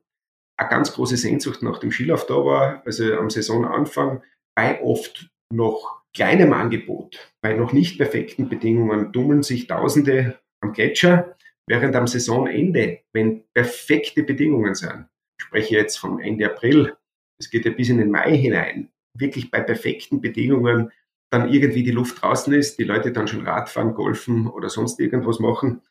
eine 0.58 0.69
ganz 0.69 0.93
große 0.93 1.17
Sehnsucht 1.17 1.62
nach 1.62 1.80
dem 1.80 1.91
Skilauf 1.91 2.28
da 2.28 2.36
war. 2.36 2.84
Also 2.86 3.15
am 3.15 3.30
Saisonanfang 3.30 4.24
bei 4.56 4.82
oft 4.82 5.30
noch 5.52 6.06
kleinem 6.15 6.54
Angebot, 6.54 7.34
bei 7.41 7.52
noch 7.52 7.74
nicht 7.74 7.98
perfekten 7.98 8.48
Bedingungen 8.48 9.12
tummeln 9.12 9.43
sich 9.43 9.67
Tausende 9.67 10.39
am 10.62 10.71
Gletscher, 10.71 11.36
während 11.67 11.95
am 11.95 12.08
Saisonende, 12.08 12.99
wenn 13.13 13.43
perfekte 13.54 14.23
Bedingungen 14.23 14.75
sind, 14.75 15.08
ich 15.38 15.45
spreche 15.45 15.75
jetzt 15.75 15.97
vom 15.97 16.19
Ende 16.19 16.45
April, 16.45 16.95
es 17.39 17.49
geht 17.49 17.65
ja 17.65 17.71
bis 17.71 17.89
in 17.89 17.97
den 17.97 18.12
Mai 18.12 18.38
hinein, 18.38 18.89
wirklich 19.17 19.51
bei 19.51 19.62
perfekten 19.62 20.21
Bedingungen 20.21 20.91
dann 21.32 21.51
irgendwie 21.51 21.84
die 21.84 21.91
Luft 21.91 22.21
draußen 22.21 22.54
ist, 22.54 22.80
die 22.80 22.84
Leute 22.84 23.12
dann 23.12 23.28
schon 23.28 23.45
Radfahren, 23.45 23.93
Golfen 23.93 24.47
oder 24.47 24.69
sonst 24.69 24.99
irgendwas 24.99 25.39
machen. 25.39 25.82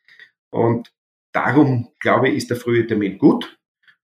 Und 0.50 0.92
darum, 1.32 1.90
glaube 1.98 2.28
ich, 2.28 2.36
ist 2.36 2.50
der 2.50 2.56
frühe 2.56 2.86
Termin 2.86 3.18
gut. 3.18 3.58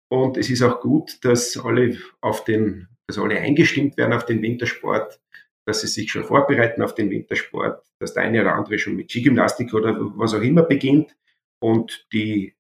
Und 0.09 0.37
es 0.37 0.50
ist 0.50 0.62
auch 0.62 0.80
gut, 0.80 1.24
dass 1.24 1.56
alle 1.56 1.96
auf 2.20 2.44
den, 2.44 2.88
dass 3.06 3.18
alle 3.18 3.38
eingestimmt 3.38 3.96
werden 3.96 4.12
auf 4.12 4.26
den 4.26 4.42
Wintersport, 4.42 5.20
dass 5.66 5.83
sie 5.83 5.87
sich 5.87 6.11
schon 6.11 6.24
vorbereiten 6.24 6.83
auf 6.83 6.94
den 6.94 7.11
Wintersport, 7.11 7.85
dass 8.00 8.14
der 8.14 8.24
eine 8.24 8.40
oder 8.42 8.56
andere 8.56 8.78
schon 8.78 8.96
mit 8.96 9.11
Skigymnastik 9.11 9.72
oder 9.72 9.96
was 10.16 10.35
auch 10.35 10.42
immer 10.42 10.62
beginnt. 10.62 11.16
Und 11.61 12.07
die, 12.12 12.55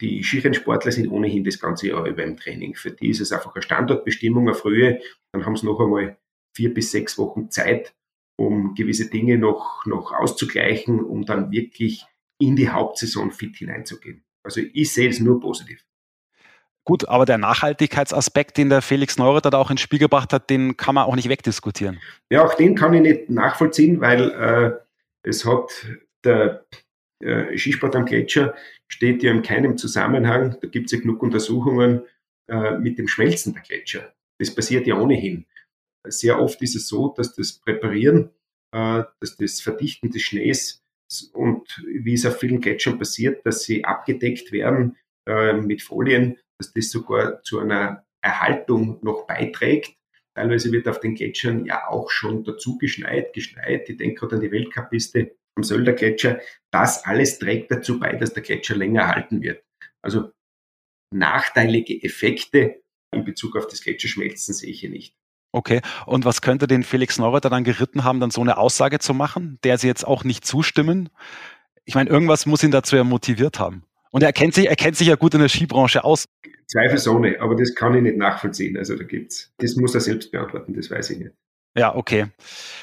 die 0.00 0.22
Skirennsportler 0.22 0.92
sind 0.92 1.10
ohnehin 1.10 1.44
das 1.44 1.58
ganze 1.58 1.88
Jahr 1.88 2.06
über 2.06 2.22
im 2.22 2.36
Training. 2.36 2.74
Für 2.74 2.90
die 2.90 3.08
ist 3.08 3.20
es 3.20 3.32
einfach 3.32 3.54
eine 3.54 3.62
Standortbestimmung, 3.62 4.46
eine 4.46 4.54
frühe. 4.54 5.00
Dann 5.32 5.44
haben 5.44 5.56
sie 5.56 5.66
noch 5.66 5.80
einmal 5.80 6.18
vier 6.54 6.72
bis 6.72 6.90
sechs 6.90 7.18
Wochen 7.18 7.50
Zeit, 7.50 7.94
um 8.38 8.74
gewisse 8.74 9.08
Dinge 9.10 9.38
noch, 9.38 9.84
noch 9.86 10.12
auszugleichen, 10.12 11.02
um 11.02 11.24
dann 11.24 11.50
wirklich 11.50 12.04
in 12.38 12.56
die 12.56 12.68
Hauptsaison 12.68 13.30
fit 13.30 13.56
hineinzugehen. 13.56 14.24
Also 14.42 14.60
ich 14.72 14.92
sehe 14.92 15.08
es 15.08 15.20
nur 15.20 15.40
positiv. 15.40 15.82
Gut, 16.84 17.08
aber 17.08 17.24
der 17.24 17.36
Nachhaltigkeitsaspekt, 17.38 18.58
den 18.58 18.70
der 18.70 18.80
Felix 18.80 19.18
Neurath 19.18 19.46
da 19.46 19.58
auch 19.58 19.72
ins 19.72 19.80
Spiel 19.80 19.98
gebracht 19.98 20.32
hat, 20.32 20.48
den 20.50 20.76
kann 20.76 20.94
man 20.94 21.04
auch 21.04 21.16
nicht 21.16 21.28
wegdiskutieren. 21.28 21.98
Ja, 22.30 22.44
auch 22.44 22.54
den 22.54 22.76
kann 22.76 22.94
ich 22.94 23.00
nicht 23.00 23.28
nachvollziehen, 23.28 24.00
weil 24.00 24.30
äh, 24.30 25.28
es 25.28 25.44
hat 25.44 25.84
der 26.22 26.64
äh, 27.22 27.56
Skisport 27.56 27.96
am 27.96 28.04
Gletscher 28.04 28.54
steht 28.88 29.22
ja 29.22 29.32
in 29.32 29.42
keinem 29.42 29.78
Zusammenhang, 29.78 30.56
da 30.60 30.68
gibt 30.68 30.86
es 30.86 30.92
ja 30.92 31.00
genug 31.00 31.22
Untersuchungen 31.22 32.02
äh, 32.48 32.78
mit 32.78 32.98
dem 32.98 33.08
Schmelzen 33.08 33.54
der 33.54 33.62
Gletscher. 33.62 34.14
Das 34.38 34.54
passiert 34.54 34.86
ja 34.86 34.96
ohnehin. 34.96 35.46
Sehr 36.06 36.40
oft 36.40 36.60
ist 36.62 36.76
es 36.76 36.88
so, 36.88 37.14
dass 37.16 37.34
das 37.34 37.54
Präparieren, 37.54 38.30
äh, 38.72 39.04
dass 39.20 39.36
das 39.36 39.60
Verdichten 39.60 40.10
des 40.10 40.22
Schnees 40.22 40.82
und 41.32 41.82
wie 41.86 42.14
es 42.14 42.26
auf 42.26 42.38
vielen 42.38 42.60
Gletschern 42.60 42.98
passiert, 42.98 43.46
dass 43.46 43.62
sie 43.62 43.84
abgedeckt 43.84 44.50
werden 44.50 44.96
mit 45.62 45.82
Folien, 45.82 46.36
dass 46.58 46.72
das 46.72 46.90
sogar 46.90 47.42
zu 47.42 47.60
einer 47.60 48.04
Erhaltung 48.22 48.98
noch 49.02 49.26
beiträgt. 49.26 49.96
Teilweise 50.34 50.72
wird 50.72 50.88
auf 50.88 51.00
den 51.00 51.14
Gletschern 51.14 51.64
ja 51.64 51.88
auch 51.88 52.10
schon 52.10 52.44
dazu 52.44 52.76
geschneit, 52.78 53.32
geschneit. 53.32 53.88
Ich 53.88 53.96
denke 53.96 54.20
gerade 54.20 54.36
an 54.36 54.40
die 54.42 54.50
Weltcup-Piste 54.50 55.36
am 55.56 55.64
Sölder 55.64 55.92
Gletscher. 55.92 56.40
Das 56.70 57.04
alles 57.04 57.38
trägt 57.38 57.70
dazu 57.70 57.98
bei, 57.98 58.12
dass 58.12 58.32
der 58.32 58.42
Gletscher 58.42 58.76
länger 58.76 59.02
erhalten 59.02 59.42
wird. 59.42 59.64
Also 60.02 60.30
nachteilige 61.12 62.02
Effekte 62.02 62.82
in 63.12 63.24
Bezug 63.24 63.56
auf 63.56 63.66
das 63.66 63.82
Gletscherschmelzen 63.82 64.54
sehe 64.54 64.70
ich 64.70 64.80
hier 64.80 64.90
nicht. 64.90 65.16
Okay, 65.52 65.80
und 66.04 66.24
was 66.24 66.42
könnte 66.42 66.66
den 66.66 66.82
Felix 66.82 67.18
Neureuther 67.18 67.48
dann 67.48 67.64
geritten 67.64 68.04
haben, 68.04 68.20
dann 68.20 68.30
so 68.30 68.42
eine 68.42 68.58
Aussage 68.58 68.98
zu 68.98 69.14
machen, 69.14 69.58
der 69.64 69.78
sie 69.78 69.86
jetzt 69.86 70.06
auch 70.06 70.22
nicht 70.22 70.44
zustimmen? 70.44 71.08
Ich 71.84 71.94
meine, 71.94 72.10
irgendwas 72.10 72.44
muss 72.44 72.62
ihn 72.62 72.72
dazu 72.72 72.96
ja 72.96 73.04
motiviert 73.04 73.58
haben. 73.58 73.84
Und 74.10 74.22
er 74.22 74.32
kennt 74.32 74.54
sich, 74.54 74.68
er 74.68 74.76
kennt 74.76 74.96
sich 74.96 75.08
ja 75.08 75.14
gut 75.14 75.34
in 75.34 75.40
der 75.40 75.48
Skibranche 75.48 76.04
aus. 76.04 76.26
Zweifelsohne, 76.66 77.40
aber 77.40 77.54
das 77.54 77.74
kann 77.74 77.94
ich 77.94 78.02
nicht 78.02 78.16
nachvollziehen. 78.16 78.76
Also 78.76 78.96
da 78.96 79.04
gibt's, 79.04 79.54
das 79.58 79.76
muss 79.76 79.94
er 79.94 80.00
selbst 80.00 80.30
beantworten, 80.32 80.74
das 80.74 80.90
weiß 80.90 81.10
ich 81.10 81.18
nicht. 81.18 81.30
Ja, 81.76 81.94
okay. 81.94 82.28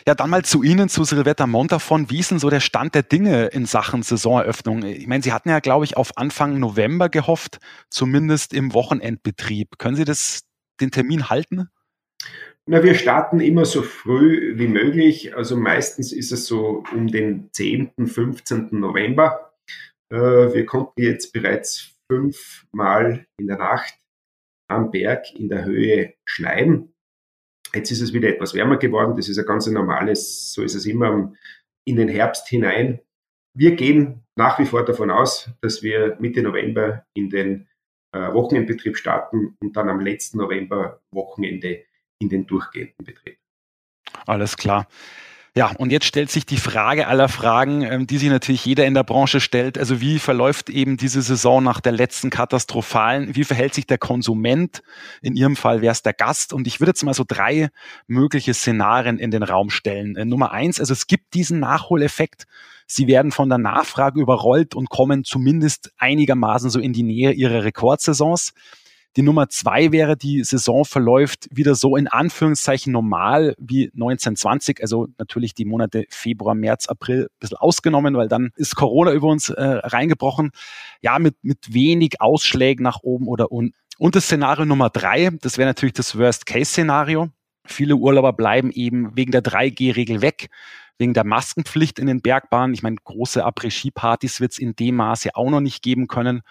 Ja, 0.08 0.13
dann 0.13 0.29
mal 0.29 0.45
zu 0.45 0.62
Ihnen, 0.62 0.88
zu 0.88 1.03
Silvetta 1.03 1.47
Montafon. 1.47 2.12
Wie 2.12 2.19
ist 2.19 2.29
denn 2.29 2.38
so 2.38 2.51
der 2.51 2.60
Stand 2.60 2.93
der 2.93 3.01
Dinge 3.01 3.47
in 3.47 3.65
Sachen 3.65 4.03
Saisoneröffnung? 4.03 4.84
Ich 4.84 5.08
meine, 5.08 5.23
Sie 5.23 5.34
hatten 5.34 5.49
ja, 5.49 5.60
glaube 5.60 5.86
ich, 5.86 5.97
auf 5.97 6.15
Anfang 6.15 6.60
November 6.60 7.10
gehofft, 7.10 7.58
zumindest 7.89 8.53
im 8.53 8.75
Wochenendbetrieb. 8.75 9.79
Können 9.79 9.95
Sie 9.95 10.06
das, 10.06 10.43
den 10.79 10.91
Termin 10.91 11.32
halten? 11.32 11.69
Na, 12.67 12.84
wir 12.84 12.93
starten 12.93 13.39
immer 13.39 13.65
so 13.65 13.82
früh 13.82 14.60
wie 14.60 14.67
möglich. 14.67 15.36
Also 15.36 15.58
meistens 15.58 16.13
ist 16.13 16.32
es 16.32 16.45
so 16.45 16.84
um 16.93 17.08
den 17.08 17.49
10., 17.51 17.93
15. 18.06 18.69
November. 18.73 19.53
Äh, 20.12 20.17
wir 20.17 20.67
konnten 20.67 21.01
jetzt 21.01 21.34
bereits 21.34 21.95
fünfmal 22.12 23.25
in 23.38 23.47
der 23.47 23.58
Nacht 23.58 23.95
am 24.67 24.91
Berg 24.91 25.34
in 25.34 25.49
der 25.49 25.65
Höhe 25.65 26.13
schneiden. 26.25 26.93
Jetzt 27.76 27.92
ist 27.92 28.02
es 28.02 28.14
wieder 28.14 28.30
etwas 28.30 28.54
wärmer 28.54 28.78
geworden. 28.78 29.16
Das 29.16 29.30
ist 29.30 29.38
ein 29.38 29.46
ganz 29.46 29.68
normales, 29.68 30.54
so 30.54 30.62
ist 30.62 30.76
es 30.76 30.86
immer 30.86 31.34
in 31.86 31.96
den 31.96 32.08
Herbst 32.08 32.48
hinein. 32.48 33.00
Wir 33.56 33.76
gehen 33.76 34.24
nach 34.36 34.60
wie 34.60 34.66
vor 34.66 34.86
davon 34.86 35.12
aus, 35.12 35.50
dass 35.62 35.84
wir 35.84 36.18
Mitte 36.20 36.42
November 36.42 37.06
in 37.14 37.30
den 37.30 37.68
äh, 38.12 38.34
Wochenendbetrieb 38.34 38.98
starten 38.98 39.56
und 39.60 39.76
dann 39.76 39.90
am 39.90 40.00
letzten 40.00 40.38
November 40.38 41.02
Wochenende 41.12 41.84
in 42.20 42.30
den 42.30 42.46
durchgehenden 42.46 43.06
Betrieb. 43.06 43.38
Alles 44.26 44.56
klar. 44.56 44.88
Ja, 45.56 45.72
und 45.78 45.92
jetzt 45.92 46.06
stellt 46.06 46.32
sich 46.32 46.48
die 46.48 46.58
Frage 46.58 47.06
aller 47.06 47.30
Fragen, 47.30 47.84
ähm, 47.84 48.08
die 48.08 48.18
sich 48.18 48.30
natürlich 48.30 48.66
jeder 48.66 48.88
in 48.88 48.96
der 48.96 49.04
Branche 49.04 49.39
stellt. 49.39 49.78
Also 49.78 50.02
wie 50.02 50.18
verläuft 50.18 50.72
eben 50.72 50.98
diese 50.98 51.22
Saison 51.22 51.63
nach 51.63 51.80
der 51.80 51.92
letzten 51.92 52.32
katastrophalen? 52.32 53.36
Wie 53.36 53.44
verhält 53.44 53.76
sich 53.76 53.86
der 53.86 54.00
Konsument? 54.00 54.82
In 55.22 55.36
Ihrem 55.36 55.56
Fall 55.56 55.84
wäre 55.84 55.92
es 55.92 56.02
der 56.02 56.13
Gast. 56.13 56.54
Und 56.54 56.66
ich 56.66 56.80
würde 56.80 56.89
jetzt 56.89 57.04
mal 57.04 57.13
so 57.13 57.24
drei 57.28 57.70
mögliche 58.08 58.56
Szenarien 58.56 59.20
in 59.20 59.30
den 59.30 59.44
Raum 59.44 59.70
stellen. 59.70 60.16
Äh, 60.16 60.26
Nummer 60.26 60.52
eins, 60.54 60.80
also 60.80 60.92
es 60.92 61.06
gibt 61.06 61.36
diesen 61.36 61.60
Nachholeffekt. 61.60 62.46
Sie 62.88 63.06
werden 63.06 63.32
von 63.32 63.48
der 63.48 63.60
Nachfrage 63.60 64.20
überrollt 64.20 64.74
und 64.74 64.89
kommen 64.89 65.24
zumindest 65.24 65.94
einigermaßen 66.00 66.72
so 66.72 66.80
in 66.80 66.94
die 66.94 67.04
Nähe 67.04 67.32
ihrer 67.32 67.63
Rekordsaisons. 67.63 68.54
Die 69.15 69.21
Nummer 69.21 69.47
zwei 69.49 69.91
wäre, 69.91 70.17
die 70.17 70.43
Saison 70.43 70.86
verläuft 70.86 71.47
wieder 71.52 71.76
so 71.76 71.95
in 71.95 72.08
Anführungszeichen 72.08 72.91
normal 72.91 73.56
wie 73.60 73.91
1920, 73.93 74.82
also 74.82 75.08
natürlich 75.19 75.54
die 75.54 75.65
Monate 75.65 76.06
Februar, 76.10 76.56
März, 76.56 76.88
April 76.88 77.23
ein 77.23 77.39
bisschen 77.39 77.58
ausgenommen, 77.58 78.15
weil 78.15 78.28
dann 78.28 78.52
ist 78.56 78.76
Corona 78.76 79.12
über 79.13 79.28
uns 79.28 79.49
äh, 79.49 79.62
reingebrochen. 79.63 80.52
Ja, 81.02 81.19
mit, 81.19 81.36
mit 81.43 81.73
wenig 81.73 82.21
Ausschlägen 82.21 82.84
nach 82.84 83.02
oben 83.04 83.28
oder 83.28 83.52
unten. 83.52 83.76
Und 83.99 84.15
das 84.15 84.26
Szenario 84.26 84.65
Nummer 84.65 84.89
drei, 84.89 85.30
das 85.41 85.58
wäre 85.60 85.69
natürlich 85.69 85.93
das 85.93 86.17
Worst-Case-Szenario. 86.17 87.30
Viele 87.65 87.95
Urlauber 87.95 88.34
bleiben 88.34 88.71
eben 88.71 89.15
wegen 89.15 89.32
der 89.32 89.43
3G-Regel 89.43 90.21
weg, 90.21 90.49
wegen 90.97 91.13
der 91.13 91.23
Maskenpflicht 91.23 91.99
in 91.99 92.08
den 92.08 92.21
Bergbahnen. 92.21 92.73
Ich 92.73 92.82
meine, 92.82 92.97
große 93.04 93.45
Après-Ski-Partys 93.45 94.41
wird 94.41 94.54
es 94.54 94.58
in 94.58 94.76
dem 94.76 94.95
Maße 94.95 95.36
auch 95.36 95.49
noch 95.49 95.62
nicht 95.62 95.84
geben 95.84 96.08
können. 96.08 96.41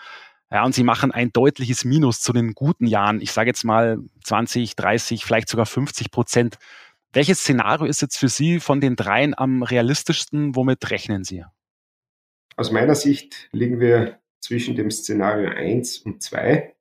Ja, 0.52 0.66
und 0.66 0.74
sie 0.74 0.84
machen 0.84 1.12
ein 1.12 1.32
deutliches 1.32 1.86
Minus 1.86 2.20
zu 2.20 2.34
den 2.34 2.52
guten 2.52 2.86
Jahren. 2.86 3.22
Ich 3.22 3.32
sage 3.32 3.48
jetzt 3.48 3.64
mal 3.64 3.98
20, 4.24 4.76
30, 4.76 5.24
vielleicht 5.24 5.48
sogar 5.48 5.64
50 5.64 6.10
Prozent. 6.10 6.58
Welches 7.14 7.40
Szenario 7.40 7.86
ist 7.86 8.02
jetzt 8.02 8.18
für 8.18 8.28
Sie 8.28 8.60
von 8.60 8.82
den 8.82 8.94
dreien 8.94 9.32
am 9.36 9.62
realistischsten? 9.62 10.54
Womit 10.54 10.90
rechnen 10.90 11.24
Sie? 11.24 11.44
Aus 12.56 12.70
meiner 12.70 12.94
Sicht 12.94 13.48
liegen 13.52 13.80
wir 13.80 14.20
zwischen 14.42 14.76
dem 14.76 14.90
Szenario 14.90 15.48
1 15.48 15.98
und 16.00 16.22
2. 16.22 16.76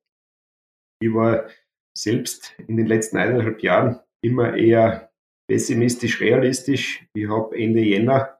Ich 1.00 1.14
war 1.14 1.48
selbst 1.96 2.54
in 2.68 2.76
den 2.76 2.86
letzten 2.86 3.16
eineinhalb 3.16 3.62
Jahren 3.62 4.00
immer 4.22 4.54
eher 4.54 5.10
pessimistisch, 5.48 6.20
realistisch. 6.20 7.06
Ich 7.14 7.26
habe 7.26 7.56
Ende 7.56 7.80
Jänner 7.80 8.38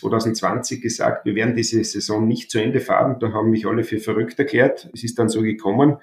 2020 0.00 0.80
gesagt, 0.80 1.24
wir 1.24 1.34
werden 1.34 1.54
diese 1.54 1.82
Saison 1.84 2.26
nicht 2.26 2.50
zu 2.50 2.58
Ende 2.58 2.80
fahren. 2.80 3.18
Da 3.20 3.32
haben 3.32 3.50
mich 3.50 3.66
alle 3.66 3.84
für 3.84 3.98
verrückt 3.98 4.38
erklärt. 4.38 4.90
Es 4.92 5.04
ist 5.04 5.18
dann 5.18 5.28
so 5.28 5.42
gekommen. 5.42 5.98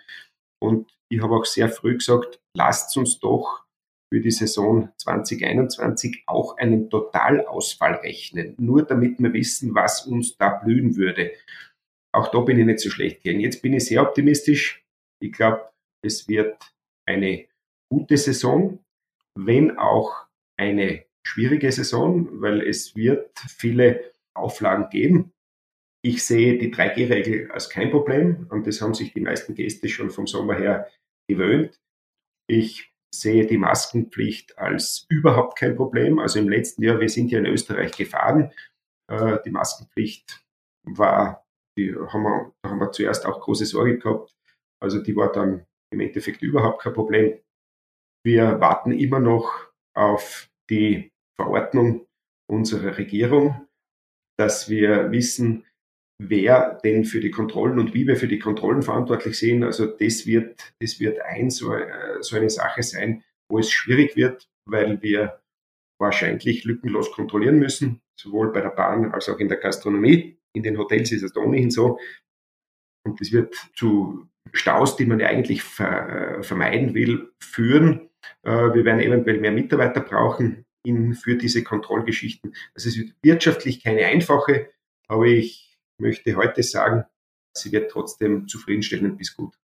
Und 0.62 0.92
ich 1.10 1.22
habe 1.22 1.36
auch 1.36 1.46
sehr 1.46 1.70
früh 1.70 1.96
gesagt, 1.96 2.40
lasst 2.56 2.96
uns 2.98 3.20
doch 3.20 3.66
für 4.12 4.22
die 4.22 4.32
Saison 4.32 4.90
2021 4.98 6.24
auch 6.28 6.58
einen 6.58 6.90
Totalausfall 6.90 7.96
rechnen. 7.96 8.56
Nur 8.58 8.84
damit 8.84 9.20
wir 9.20 9.34
wissen, 9.34 9.76
was 9.76 10.06
uns 10.06 10.38
da 10.38 10.50
blühen 10.50 10.96
würde. 10.96 11.32
Auch 12.14 12.30
da 12.30 12.40
bin 12.40 12.60
ich 12.60 12.66
nicht 12.66 12.80
so 12.80 12.90
schlecht 12.90 13.22
gegen. 13.24 13.40
Jetzt 13.40 13.62
bin 13.62 13.74
ich 13.74 13.86
sehr 13.86 14.02
optimistisch. 14.02 14.86
Ich 15.22 15.34
glaube, 15.34 15.70
es 16.04 16.28
wird 16.28 16.74
eine 17.08 17.46
gute 17.92 18.18
Saison, 18.18 18.80
wenn 19.38 19.78
auch 19.78 20.28
eine 20.58 21.06
schwierige 21.26 21.72
Saison, 21.72 22.42
weil 22.42 22.62
es 22.62 22.96
wird 22.96 23.40
viele 23.40 24.12
Auflagen 24.34 24.90
geben. 24.90 25.34
Ich 26.04 26.24
sehe 26.24 26.58
die 26.58 26.74
3G-Regel 26.74 27.52
als 27.52 27.70
kein 27.70 27.90
Problem 27.90 28.48
und 28.52 28.68
das 28.68 28.82
haben 28.82 28.94
sich 28.94 29.14
die 29.14 29.22
meisten 29.22 29.56
Gäste 29.56 29.90
schon 29.90 30.12
vom 30.12 30.28
Sommer 30.28 30.56
her 30.56 30.88
gewöhnt. 31.28 31.80
Ich 32.48 32.94
sehe 33.14 33.48
die 33.48 33.58
Maskenpflicht 33.58 34.58
als 34.60 35.08
überhaupt 35.10 35.58
kein 35.58 35.76
Problem. 35.76 36.20
Also 36.20 36.38
im 36.38 36.50
letzten 36.50 36.84
Jahr, 36.84 37.00
wir 37.00 37.10
sind 37.10 37.32
ja 37.32 37.40
in 37.40 37.48
Österreich 37.48 37.94
gefahren. 37.94 38.52
Äh, 39.10 39.40
die 39.46 39.50
Maskenpflicht 39.50 40.46
war, 40.84 41.44
die 41.76 41.96
haben 41.96 42.24
wir, 42.24 42.54
da 42.62 42.70
haben 42.70 42.80
wir 42.80 42.92
zuerst 42.92 43.26
auch 43.26 43.42
große 43.42 43.66
Sorge 43.66 43.98
gehabt. 43.98 44.36
Also 44.80 45.02
die 45.02 45.16
war 45.16 45.32
dann 45.32 45.66
im 45.92 46.00
Endeffekt 46.02 46.44
überhaupt 46.44 46.84
kein 46.84 46.94
Problem. 46.94 47.40
Wir 48.24 48.60
warten 48.60 48.92
immer 48.92 49.20
noch 49.20 49.72
auf 49.96 50.50
die 50.70 51.12
Verordnung 51.36 52.06
unserer 52.50 52.98
Regierung, 52.98 53.68
dass 54.38 54.70
wir 54.70 55.12
wissen, 55.12 55.66
wer 56.22 56.80
denn 56.84 57.06
für 57.06 57.20
die 57.20 57.32
Kontrollen 57.32 57.80
und 57.80 57.94
wie 57.94 58.08
wir 58.08 58.16
für 58.16 58.28
die 58.28 58.40
Kontrollen 58.40 58.82
verantwortlich 58.82 59.38
sind. 59.38 59.64
Also 59.64 59.86
das 59.86 60.26
wird, 60.26 60.74
das 60.80 61.00
wird 61.00 61.20
ein 61.22 61.50
so, 61.50 61.74
äh, 61.74 62.22
so 62.22 62.38
eine 62.38 62.50
Sache 62.50 62.84
sein, 62.84 63.24
wo 63.50 63.60
es 63.60 63.72
schwierig 63.72 64.16
wird, 64.16 64.48
weil 64.66 65.02
wir 65.02 65.42
wahrscheinlich 66.00 66.64
lückenlos 66.64 67.12
kontrollieren 67.12 67.58
müssen, 67.58 68.02
sowohl 68.20 68.52
bei 68.52 68.62
der 68.62 68.70
Bahn 68.70 69.14
als 69.14 69.30
auch 69.30 69.40
in 69.40 69.50
der 69.50 69.58
Gastronomie. 69.58 70.38
In 70.56 70.64
den 70.64 70.78
Hotels 70.78 71.12
ist 71.12 71.24
es 71.24 71.36
ohnehin 71.36 71.72
so. 71.72 72.00
Und 73.06 73.20
das 73.20 73.32
wird 73.32 73.56
zu 73.76 74.28
Staus, 74.54 74.96
die 74.96 75.06
man 75.06 75.20
ja 75.20 75.28
eigentlich 75.28 75.64
ver, 75.64 76.42
vermeiden 76.42 76.94
will, 76.94 77.32
führen. 77.42 78.10
Äh, 78.44 78.74
wir 78.74 78.86
werden 78.86 79.02
eventuell 79.02 79.40
mehr 79.40 79.52
Mitarbeiter 79.52 80.02
brauchen 80.02 80.65
in, 80.86 81.14
für 81.14 81.36
diese 81.36 81.64
Kontrollgeschichten. 81.64 82.56
Also 82.74 82.90
es 82.90 82.98
wird 82.98 83.14
wirtschaftlich 83.22 83.84
keine 83.84 84.06
einfache, 84.06 84.70
aber 85.08 85.26
ich 85.26 85.78
möchte 85.98 86.36
heute 86.36 86.64
sagen, 86.64 87.06
sie 87.54 87.72
wird 87.72 87.92
trotzdem 87.92 88.48
zufriedenstellend 88.48 89.18
bis 89.18 89.36
gut. 89.36 89.56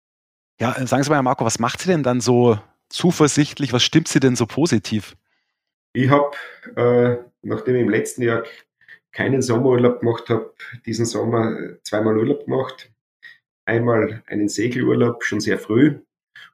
Ja, 0.60 0.74
sagen 0.86 1.02
Sie 1.02 1.10
mal, 1.10 1.22
Marco, 1.22 1.44
was 1.44 1.58
macht 1.58 1.80
Sie 1.80 1.88
denn 1.88 2.02
dann 2.02 2.20
so 2.20 2.58
zuversichtlich? 2.88 3.72
Was 3.72 3.82
stimmt 3.82 4.08
Sie 4.08 4.20
denn 4.20 4.36
so 4.36 4.46
positiv? 4.46 5.16
Ich 5.94 6.08
habe, 6.08 6.36
äh, 6.76 7.16
nachdem 7.42 7.76
ich 7.76 7.82
im 7.82 7.90
letzten 7.90 8.22
Jahr 8.22 8.44
keinen 9.12 9.42
Sommerurlaub 9.42 10.00
gemacht 10.00 10.28
habe, 10.28 10.54
diesen 10.86 11.04
Sommer 11.04 11.76
zweimal 11.82 12.16
Urlaub 12.16 12.46
gemacht. 12.46 12.90
Einmal 13.64 14.22
einen 14.26 14.48
Segelurlaub 14.48 15.22
schon 15.22 15.40
sehr 15.40 15.58
früh 15.58 16.00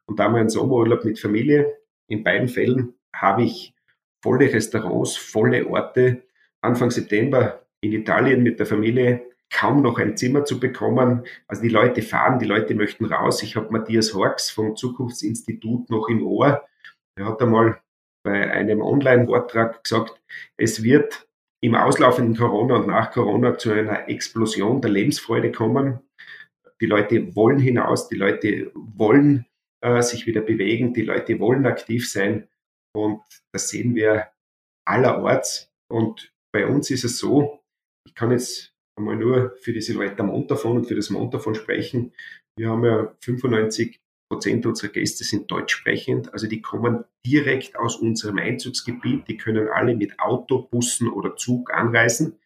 und 0.06 0.20
einmal 0.20 0.40
einen 0.40 0.50
Sommerurlaub 0.50 1.04
mit 1.04 1.18
Familie. 1.18 1.78
In 2.08 2.24
beiden 2.24 2.48
Fällen 2.48 2.94
habe 3.14 3.44
ich 3.44 3.74
volle 4.22 4.52
Restaurants, 4.52 5.16
volle 5.16 5.66
Orte. 5.66 6.22
Anfang 6.60 6.90
September 6.90 7.62
in 7.80 7.92
Italien 7.92 8.42
mit 8.42 8.58
der 8.58 8.66
Familie 8.66 9.22
kaum 9.50 9.82
noch 9.82 9.98
ein 9.98 10.16
Zimmer 10.16 10.44
zu 10.44 10.60
bekommen. 10.60 11.24
Also 11.46 11.62
die 11.62 11.68
Leute 11.68 12.02
fahren, 12.02 12.38
die 12.38 12.46
Leute 12.46 12.74
möchten 12.74 13.06
raus. 13.06 13.42
Ich 13.42 13.56
habe 13.56 13.70
Matthias 13.70 14.14
Horks 14.14 14.50
vom 14.50 14.76
Zukunftsinstitut 14.76 15.90
noch 15.90 16.08
im 16.08 16.26
Ohr. 16.26 16.64
Er 17.16 17.26
hat 17.26 17.40
einmal 17.40 17.80
bei 18.22 18.50
einem 18.50 18.82
Online-Vortrag 18.82 19.82
gesagt, 19.82 20.20
es 20.56 20.82
wird 20.82 21.26
im 21.60 21.74
auslaufenden 21.74 22.36
Corona 22.36 22.76
und 22.76 22.86
nach 22.86 23.10
Corona 23.10 23.58
zu 23.58 23.72
einer 23.72 24.08
Explosion 24.08 24.80
der 24.80 24.90
Lebensfreude 24.90 25.50
kommen. 25.50 26.00
Die 26.80 26.86
Leute 26.86 27.34
wollen 27.34 27.58
hinaus, 27.58 28.08
die 28.08 28.16
Leute 28.16 28.70
wollen 28.74 29.46
äh, 29.80 30.02
sich 30.02 30.26
wieder 30.26 30.42
bewegen, 30.42 30.94
die 30.94 31.02
Leute 31.02 31.40
wollen 31.40 31.66
aktiv 31.66 32.08
sein. 32.08 32.46
Und 32.94 33.22
das 33.52 33.68
sehen 33.68 33.94
wir 33.94 34.28
allerorts. 34.86 35.70
Und 35.90 36.32
bei 36.52 36.66
uns 36.66 36.90
ist 36.90 37.04
es 37.04 37.18
so, 37.18 37.62
ich 38.06 38.14
kann 38.14 38.30
jetzt 38.30 38.74
einmal 38.96 39.16
nur 39.16 39.56
für 39.60 39.72
die 39.72 39.80
Silhouette 39.80 40.22
Montafon 40.22 40.78
und 40.78 40.86
für 40.86 40.96
das 40.96 41.10
Montafon 41.10 41.54
sprechen. 41.54 42.12
Wir 42.56 42.70
haben 42.70 42.84
ja 42.84 43.14
95 43.20 44.00
Prozent 44.30 44.66
unserer 44.66 44.90
Gäste 44.90 45.24
sind 45.24 45.50
deutsch 45.50 45.72
sprechend, 45.72 46.32
also 46.34 46.46
die 46.46 46.60
kommen 46.60 47.04
direkt 47.24 47.78
aus 47.78 47.96
unserem 47.96 48.36
Einzugsgebiet, 48.36 49.26
die 49.26 49.38
können 49.38 49.68
alle 49.68 49.96
mit 49.96 50.20
Auto, 50.20 50.62
Bussen 50.62 51.08
oder 51.08 51.36
Zug 51.36 51.72
anreisen. 51.72 52.38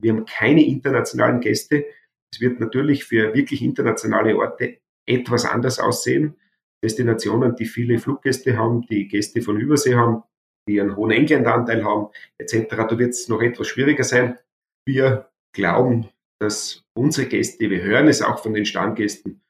Wir 0.00 0.12
haben 0.12 0.26
keine 0.26 0.64
internationalen 0.64 1.40
Gäste. 1.40 1.86
Es 2.32 2.40
wird 2.40 2.60
natürlich 2.60 3.04
für 3.04 3.34
wirklich 3.34 3.62
internationale 3.62 4.36
Orte 4.36 4.78
etwas 5.06 5.44
anders 5.44 5.80
aussehen. 5.80 6.36
Destinationen, 6.84 7.56
die 7.56 7.64
viele 7.64 7.98
Fluggäste 7.98 8.58
haben, 8.58 8.82
die 8.82 9.08
Gäste 9.08 9.40
von 9.40 9.58
Übersee 9.58 9.94
haben, 9.94 10.22
die 10.68 10.78
einen 10.78 10.96
hohen 10.96 11.12
Engländeranteil 11.12 11.82
haben, 11.82 12.08
etc. 12.38 12.66
Da 12.68 12.98
wird 12.98 13.10
es 13.10 13.28
noch 13.28 13.40
etwas 13.40 13.68
schwieriger 13.68 14.04
sein. 14.04 14.38
Wir 14.86 15.30
glauben, 15.54 16.10
dass 16.38 16.84
unsere 16.94 17.26
Gäste, 17.26 17.70
wir 17.70 17.82
hören 17.82 18.08
es 18.08 18.20
auch 18.20 18.42
von 18.42 18.52
den 18.52 18.66
Stammgästen, 18.66 19.40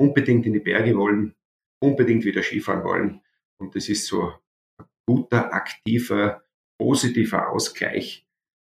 unbedingt 0.00 0.46
in 0.46 0.52
die 0.52 0.60
Berge 0.60 0.96
wollen, 0.96 1.36
unbedingt 1.80 2.24
wieder 2.24 2.42
Skifahren 2.42 2.82
wollen. 2.82 3.20
Und 3.60 3.76
das 3.76 3.88
ist 3.88 4.06
so 4.06 4.32
ein 4.78 4.86
guter, 5.06 5.54
aktiver, 5.54 6.42
positiver 6.76 7.50
Ausgleich 7.50 8.26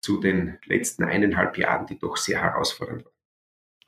zu 0.03 0.19
den 0.19 0.57
letzten 0.65 1.03
eineinhalb 1.03 1.57
Jahren, 1.57 1.85
die 1.85 1.99
doch 1.99 2.17
sehr 2.17 2.41
herausfordernd 2.41 3.05
waren. 3.05 3.16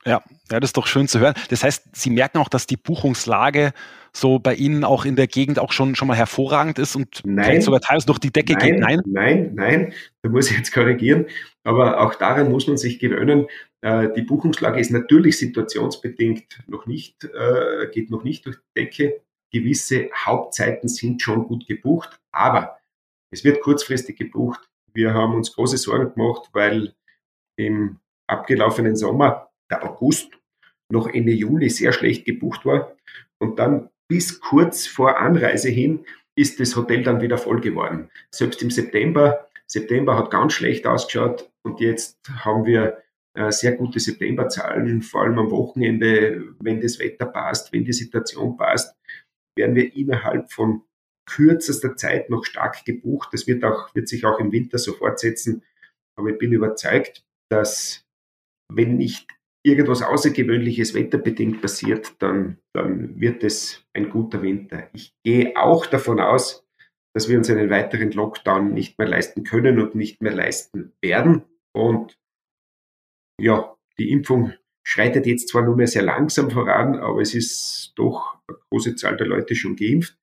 Ja, 0.04 0.22
ja, 0.50 0.60
das 0.60 0.70
ist 0.70 0.76
doch 0.76 0.86
schön 0.86 1.08
zu 1.08 1.20
hören. 1.20 1.34
Das 1.50 1.62
heißt, 1.62 1.94
Sie 1.94 2.10
merken 2.10 2.38
auch, 2.38 2.48
dass 2.48 2.66
die 2.66 2.76
Buchungslage 2.76 3.72
so 4.12 4.38
bei 4.38 4.54
Ihnen 4.54 4.82
auch 4.84 5.04
in 5.04 5.14
der 5.14 5.26
Gegend 5.26 5.58
auch 5.58 5.72
schon, 5.72 5.94
schon 5.94 6.08
mal 6.08 6.16
hervorragend 6.16 6.78
ist 6.78 6.96
und 6.96 7.20
nein, 7.24 7.60
sogar 7.60 7.80
teils 7.80 8.06
durch 8.06 8.18
die 8.18 8.32
Decke 8.32 8.54
nein, 8.54 8.62
geht. 8.62 8.80
Nein, 8.80 9.00
nein, 9.06 9.50
nein, 9.54 9.92
da 10.22 10.30
muss 10.30 10.50
ich 10.50 10.56
jetzt 10.56 10.72
korrigieren. 10.72 11.26
Aber 11.64 12.00
auch 12.00 12.14
daran 12.14 12.50
muss 12.50 12.66
man 12.66 12.76
sich 12.76 12.98
gewöhnen. 12.98 13.46
Äh, 13.82 14.08
die 14.14 14.22
Buchungslage 14.22 14.80
ist 14.80 14.90
natürlich 14.90 15.38
situationsbedingt 15.38 16.64
noch 16.66 16.86
nicht, 16.86 17.24
äh, 17.24 17.88
geht 17.92 18.10
noch 18.10 18.24
nicht 18.24 18.46
durch 18.46 18.56
die 18.56 18.80
Decke. 18.80 19.20
Gewisse 19.52 20.10
Hauptzeiten 20.14 20.88
sind 20.88 21.22
schon 21.22 21.44
gut 21.44 21.66
gebucht, 21.66 22.20
aber 22.32 22.78
es 23.32 23.44
wird 23.44 23.60
kurzfristig 23.60 24.16
gebucht. 24.16 24.68
Wir 24.92 25.12
haben 25.12 25.34
uns 25.34 25.54
große 25.54 25.76
Sorgen 25.76 26.14
gemacht, 26.14 26.48
weil 26.52 26.94
im 27.56 27.98
abgelaufenen 28.26 28.96
Sommer 28.96 29.49
der 29.70 29.84
August 29.84 30.30
noch 30.90 31.08
Ende 31.08 31.32
Juli 31.32 31.70
sehr 31.70 31.92
schlecht 31.92 32.24
gebucht 32.24 32.66
war. 32.66 32.96
Und 33.38 33.58
dann 33.58 33.90
bis 34.08 34.40
kurz 34.40 34.86
vor 34.86 35.18
Anreise 35.18 35.68
hin 35.68 36.04
ist 36.36 36.60
das 36.60 36.76
Hotel 36.76 37.02
dann 37.02 37.20
wieder 37.20 37.38
voll 37.38 37.60
geworden. 37.60 38.10
Selbst 38.34 38.62
im 38.62 38.70
September, 38.70 39.48
September 39.66 40.16
hat 40.16 40.30
ganz 40.30 40.54
schlecht 40.54 40.86
ausgeschaut 40.86 41.50
und 41.62 41.80
jetzt 41.80 42.18
haben 42.44 42.66
wir 42.66 42.98
äh, 43.34 43.52
sehr 43.52 43.72
gute 43.72 44.00
Septemberzahlen, 44.00 45.02
vor 45.02 45.22
allem 45.22 45.38
am 45.38 45.50
Wochenende, 45.50 46.54
wenn 46.60 46.80
das 46.80 46.98
Wetter 46.98 47.26
passt, 47.26 47.72
wenn 47.72 47.84
die 47.84 47.92
Situation 47.92 48.56
passt, 48.56 48.96
werden 49.56 49.76
wir 49.76 49.94
innerhalb 49.94 50.50
von 50.52 50.82
kürzester 51.26 51.94
Zeit 51.96 52.30
noch 52.30 52.44
stark 52.44 52.84
gebucht. 52.84 53.28
Das 53.32 53.46
wird 53.46 53.62
auch, 53.64 53.94
wird 53.94 54.08
sich 54.08 54.24
auch 54.24 54.40
im 54.40 54.50
Winter 54.50 54.78
so 54.78 54.92
fortsetzen. 54.94 55.62
Aber 56.16 56.30
ich 56.30 56.38
bin 56.38 56.52
überzeugt, 56.52 57.24
dass 57.50 58.04
wenn 58.72 58.96
nicht 58.96 59.28
irgendwas 59.62 60.02
Außergewöhnliches 60.02 60.94
wetterbedingt 60.94 61.60
passiert, 61.60 62.14
dann, 62.20 62.58
dann 62.72 63.20
wird 63.20 63.44
es 63.44 63.84
ein 63.92 64.10
guter 64.10 64.42
Winter. 64.42 64.88
Ich 64.92 65.12
gehe 65.24 65.56
auch 65.56 65.86
davon 65.86 66.20
aus, 66.20 66.66
dass 67.14 67.28
wir 67.28 67.36
uns 67.36 67.50
einen 67.50 67.70
weiteren 67.70 68.12
Lockdown 68.12 68.72
nicht 68.72 68.98
mehr 68.98 69.08
leisten 69.08 69.44
können 69.44 69.80
und 69.80 69.94
nicht 69.94 70.22
mehr 70.22 70.32
leisten 70.32 70.92
werden. 71.02 71.44
Und 71.72 72.18
ja, 73.40 73.76
die 73.98 74.10
Impfung 74.10 74.52
schreitet 74.86 75.26
jetzt 75.26 75.48
zwar 75.48 75.62
nur 75.62 75.76
mehr 75.76 75.86
sehr 75.86 76.02
langsam 76.02 76.50
voran, 76.50 76.96
aber 76.96 77.20
es 77.20 77.34
ist 77.34 77.92
doch 77.96 78.38
eine 78.48 78.58
große 78.70 78.96
Zahl 78.96 79.16
der 79.16 79.26
Leute 79.26 79.54
schon 79.54 79.76
geimpft. 79.76 80.16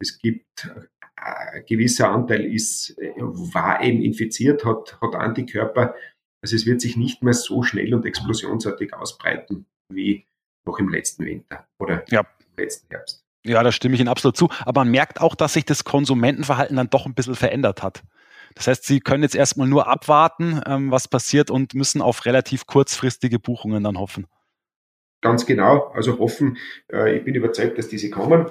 Es 0.00 0.18
gibt 0.18 0.70
ein 1.16 1.64
gewisser 1.66 2.10
Anteil 2.10 2.44
ist, 2.44 2.96
war 3.18 3.82
eben 3.82 4.02
infiziert, 4.02 4.64
hat, 4.64 4.98
hat 5.00 5.14
Antikörper. 5.14 5.94
Also 6.42 6.56
es 6.56 6.66
wird 6.66 6.80
sich 6.80 6.96
nicht 6.96 7.22
mehr 7.22 7.34
so 7.34 7.62
schnell 7.62 7.94
und 7.94 8.06
explosionsartig 8.06 8.94
ausbreiten 8.94 9.66
wie 9.88 10.26
noch 10.64 10.78
im 10.78 10.88
letzten 10.88 11.24
Winter 11.24 11.66
oder 11.78 12.04
ja. 12.10 12.20
im 12.20 12.62
letzten 12.62 12.88
Herbst. 12.90 13.24
Ja, 13.44 13.62
da 13.62 13.72
stimme 13.72 13.94
ich 13.94 14.00
Ihnen 14.00 14.08
absolut 14.08 14.36
zu. 14.36 14.48
Aber 14.64 14.82
man 14.82 14.90
merkt 14.90 15.20
auch, 15.20 15.34
dass 15.34 15.54
sich 15.54 15.64
das 15.64 15.84
Konsumentenverhalten 15.84 16.76
dann 16.76 16.90
doch 16.90 17.06
ein 17.06 17.14
bisschen 17.14 17.34
verändert 17.34 17.82
hat. 17.82 18.02
Das 18.54 18.66
heißt, 18.66 18.84
Sie 18.84 19.00
können 19.00 19.22
jetzt 19.22 19.36
erstmal 19.36 19.68
nur 19.68 19.86
abwarten, 19.86 20.60
ähm, 20.66 20.90
was 20.90 21.08
passiert 21.08 21.50
und 21.50 21.74
müssen 21.74 22.02
auf 22.02 22.26
relativ 22.26 22.66
kurzfristige 22.66 23.38
Buchungen 23.38 23.84
dann 23.84 23.98
hoffen. 23.98 24.26
Ganz 25.22 25.46
genau. 25.46 25.88
Also 25.94 26.18
hoffen, 26.18 26.58
äh, 26.92 27.16
ich 27.16 27.24
bin 27.24 27.34
überzeugt, 27.34 27.78
dass 27.78 27.88
diese 27.88 28.10
kommen. 28.10 28.46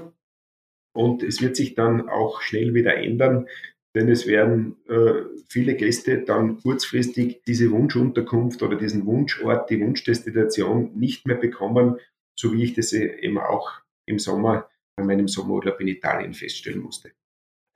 Und 0.94 1.24
es 1.24 1.42
wird 1.42 1.56
sich 1.56 1.76
dann 1.76 2.10
auch 2.10 2.42
schnell 2.42 2.74
wieder 2.74 2.96
ändern, 2.98 3.48
denn 3.96 4.10
es 4.10 4.28
werden 4.28 4.78
äh, 4.88 5.24
viele 5.48 5.76
Gäste 5.76 6.20
dann 6.20 6.60
kurzfristig 6.60 7.42
diese 7.48 7.72
Wunschunterkunft 7.72 8.62
oder 8.62 8.78
diesen 8.78 9.06
Wunschort, 9.06 9.70
die 9.70 9.82
Wunschdestination 9.82 10.92
nicht 10.96 11.26
mehr 11.26 11.38
bekommen, 11.38 11.98
so 12.36 12.54
wie 12.54 12.64
ich 12.64 12.74
das 12.74 12.94
eben 12.94 13.38
auch 13.40 13.72
im 14.06 14.20
Sommer 14.20 14.70
bei 14.96 15.04
meinem 15.04 15.28
Sommerurlaub 15.28 15.80
in 15.80 15.88
Italien 15.88 16.34
feststellen 16.34 16.82
musste. 16.82 17.12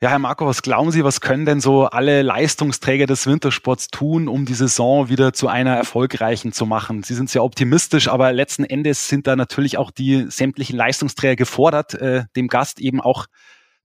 Ja, 0.03 0.09
Herr 0.09 0.19
Marco, 0.19 0.45
was 0.45 0.61
glauben 0.61 0.91
Sie, 0.91 1.05
was 1.05 1.21
können 1.21 1.45
denn 1.45 1.61
so 1.61 1.85
alle 1.85 2.23
Leistungsträger 2.23 3.05
des 3.05 3.25
Wintersports 3.25 3.87
tun, 3.87 4.27
um 4.27 4.43
die 4.45 4.53
Saison 4.53 5.07
wieder 5.07 5.31
zu 5.31 5.47
einer 5.47 5.77
erfolgreichen 5.77 6.51
zu 6.51 6.65
machen? 6.65 7.03
Sie 7.03 7.13
sind 7.13 7.29
sehr 7.29 7.41
optimistisch, 7.41 8.09
aber 8.09 8.33
letzten 8.33 8.65
Endes 8.65 9.07
sind 9.07 9.27
da 9.27 9.37
natürlich 9.37 9.77
auch 9.77 9.91
die 9.91 10.25
sämtlichen 10.27 10.75
Leistungsträger 10.75 11.37
gefordert, 11.37 11.93
äh, 11.93 12.25
dem 12.35 12.49
Gast 12.49 12.81
eben 12.81 12.99
auch 12.99 13.27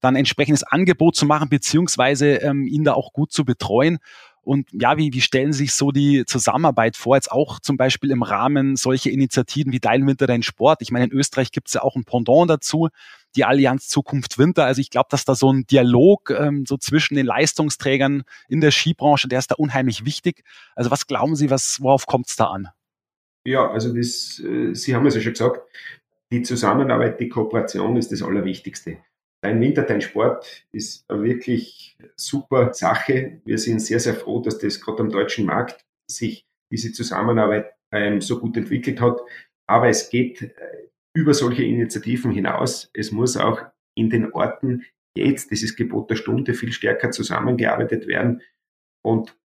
dann 0.01 0.17
entsprechendes 0.17 0.63
Angebot 0.63 1.17
zu 1.17 1.27
machen, 1.27 1.49
beziehungsweise 1.49 2.37
ähm, 2.37 2.67
ihn 2.67 2.85
da 2.85 2.95
auch 2.95 3.13
gut 3.13 3.33
zu 3.33 3.45
betreuen. 3.45 3.99
Und 4.49 4.69
ja, 4.73 4.97
wie, 4.97 5.13
wie 5.13 5.21
stellen 5.21 5.53
Sie 5.53 5.65
sich 5.65 5.75
so 5.75 5.91
die 5.93 6.25
Zusammenarbeit 6.25 6.97
vor, 6.97 7.17
jetzt 7.17 7.31
auch 7.31 7.61
zum 7.61 7.77
Beispiel 7.77 8.11
im 8.11 8.23
Rahmen 8.23 8.77
solcher 8.77 9.11
Initiativen 9.11 9.73
wie 9.73 9.79
Dein 9.79 10.07
Winter, 10.07 10.27
dein 10.27 10.43
Sport? 10.43 10.81
Ich 10.81 10.91
meine, 10.91 11.05
in 11.05 11.13
Österreich 11.13 11.53
gibt 11.53 11.69
es 11.69 11.75
ja 11.75 11.83
auch 11.83 11.97
ein 11.97 12.05
Pendant 12.05 12.49
dazu, 12.49 12.89
die 13.37 13.45
Allianz 13.45 13.89
Zukunft 13.89 14.39
Winter. 14.39 14.65
Also 14.65 14.81
ich 14.81 14.89
glaube, 14.89 15.09
dass 15.11 15.27
da 15.27 15.35
so 15.35 15.53
ein 15.53 15.67
Dialog 15.67 16.31
ähm, 16.31 16.65
so 16.67 16.79
zwischen 16.79 17.15
den 17.15 17.27
Leistungsträgern 17.27 18.23
in 18.49 18.63
der 18.63 18.71
Skibranche, 18.71 19.29
der 19.29 19.39
ist 19.39 19.51
da 19.51 19.57
unheimlich 19.57 20.07
wichtig. 20.07 20.45
Also 20.75 20.91
was 20.91 21.07
glauben 21.07 21.37
Sie, 21.37 21.51
was, 21.51 21.83
worauf 21.83 22.07
kommt 22.07 22.29
es 22.29 22.37
da 22.37 22.47
an? 22.47 22.69
Ja, 23.45 23.71
also 23.71 23.95
das, 23.95 24.43
äh, 24.43 24.73
Sie 24.73 24.95
haben 24.95 25.07
es 25.07 25.15
ja 25.15 25.21
schon 25.21 25.33
gesagt, 25.33 25.61
die 26.31 26.43
Zusammenarbeit, 26.43 27.21
die 27.21 27.29
Kooperation 27.29 27.97
ist 27.97 28.13
das 28.13 28.23
Allerwichtigste. 28.23 28.97
Dein 29.41 29.61
Winter, 29.61 29.83
dein 29.83 30.01
Sport 30.01 30.67
ist 30.73 31.09
eine 31.09 31.23
wirklich 31.23 31.97
super 32.17 32.75
Sache. 32.75 33.41
Wir 33.45 33.59
sind 33.59 33.81
sehr, 33.81 34.01
sehr 34.01 34.15
froh, 34.15 34.41
dass 34.41 34.59
das 34.59 34.81
gerade 34.81 35.01
am 35.01 35.11
deutschen 35.11 35.47
Markt 35.47 35.87
sich 36.11 36.45
diese 36.73 36.93
Zusammenarbeit 36.93 37.73
ähm, 37.93 38.21
so 38.21 38.41
gut 38.41 38.57
entwickelt 38.57 39.01
hat. 39.01 39.21
Aber 39.69 39.89
es 39.89 40.11
geht 40.11 40.43
äh, 40.43 40.89
über 41.15 41.35
solche 41.35 41.63
Initiativen 41.63 42.33
hinaus. 42.33 42.91
Es 42.95 43.13
muss 43.13 43.37
auch 43.37 43.63
in 43.97 44.11
den 44.11 44.33
Orten 44.33 44.85
jetzt, 45.17 45.53
ist 45.53 45.77
Gebot 45.77 46.11
der 46.11 46.17
Stunde, 46.17 46.55
viel 46.55 46.73
stärker 46.73 47.11
zusammengearbeitet 47.11 48.07
werden. 48.07 48.43
Und 49.05 49.37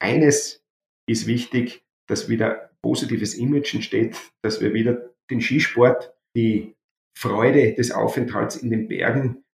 eines 0.00 0.64
ist 1.08 1.26
wichtig, 1.26 1.84
dass 2.08 2.28
wieder 2.28 2.70
positives 2.82 3.34
Image 3.34 3.74
entsteht, 3.74 4.16
dass 4.42 4.60
wir 4.60 4.72
wieder 4.74 5.10
den 5.30 5.40
Skisport, 5.40 6.14
die 6.36 6.74
Freude 7.16 7.74
des 7.74 7.92
Aufenthalts 7.92 8.56
in 8.56 8.70
den 8.70 8.88
Bergen 8.88 9.44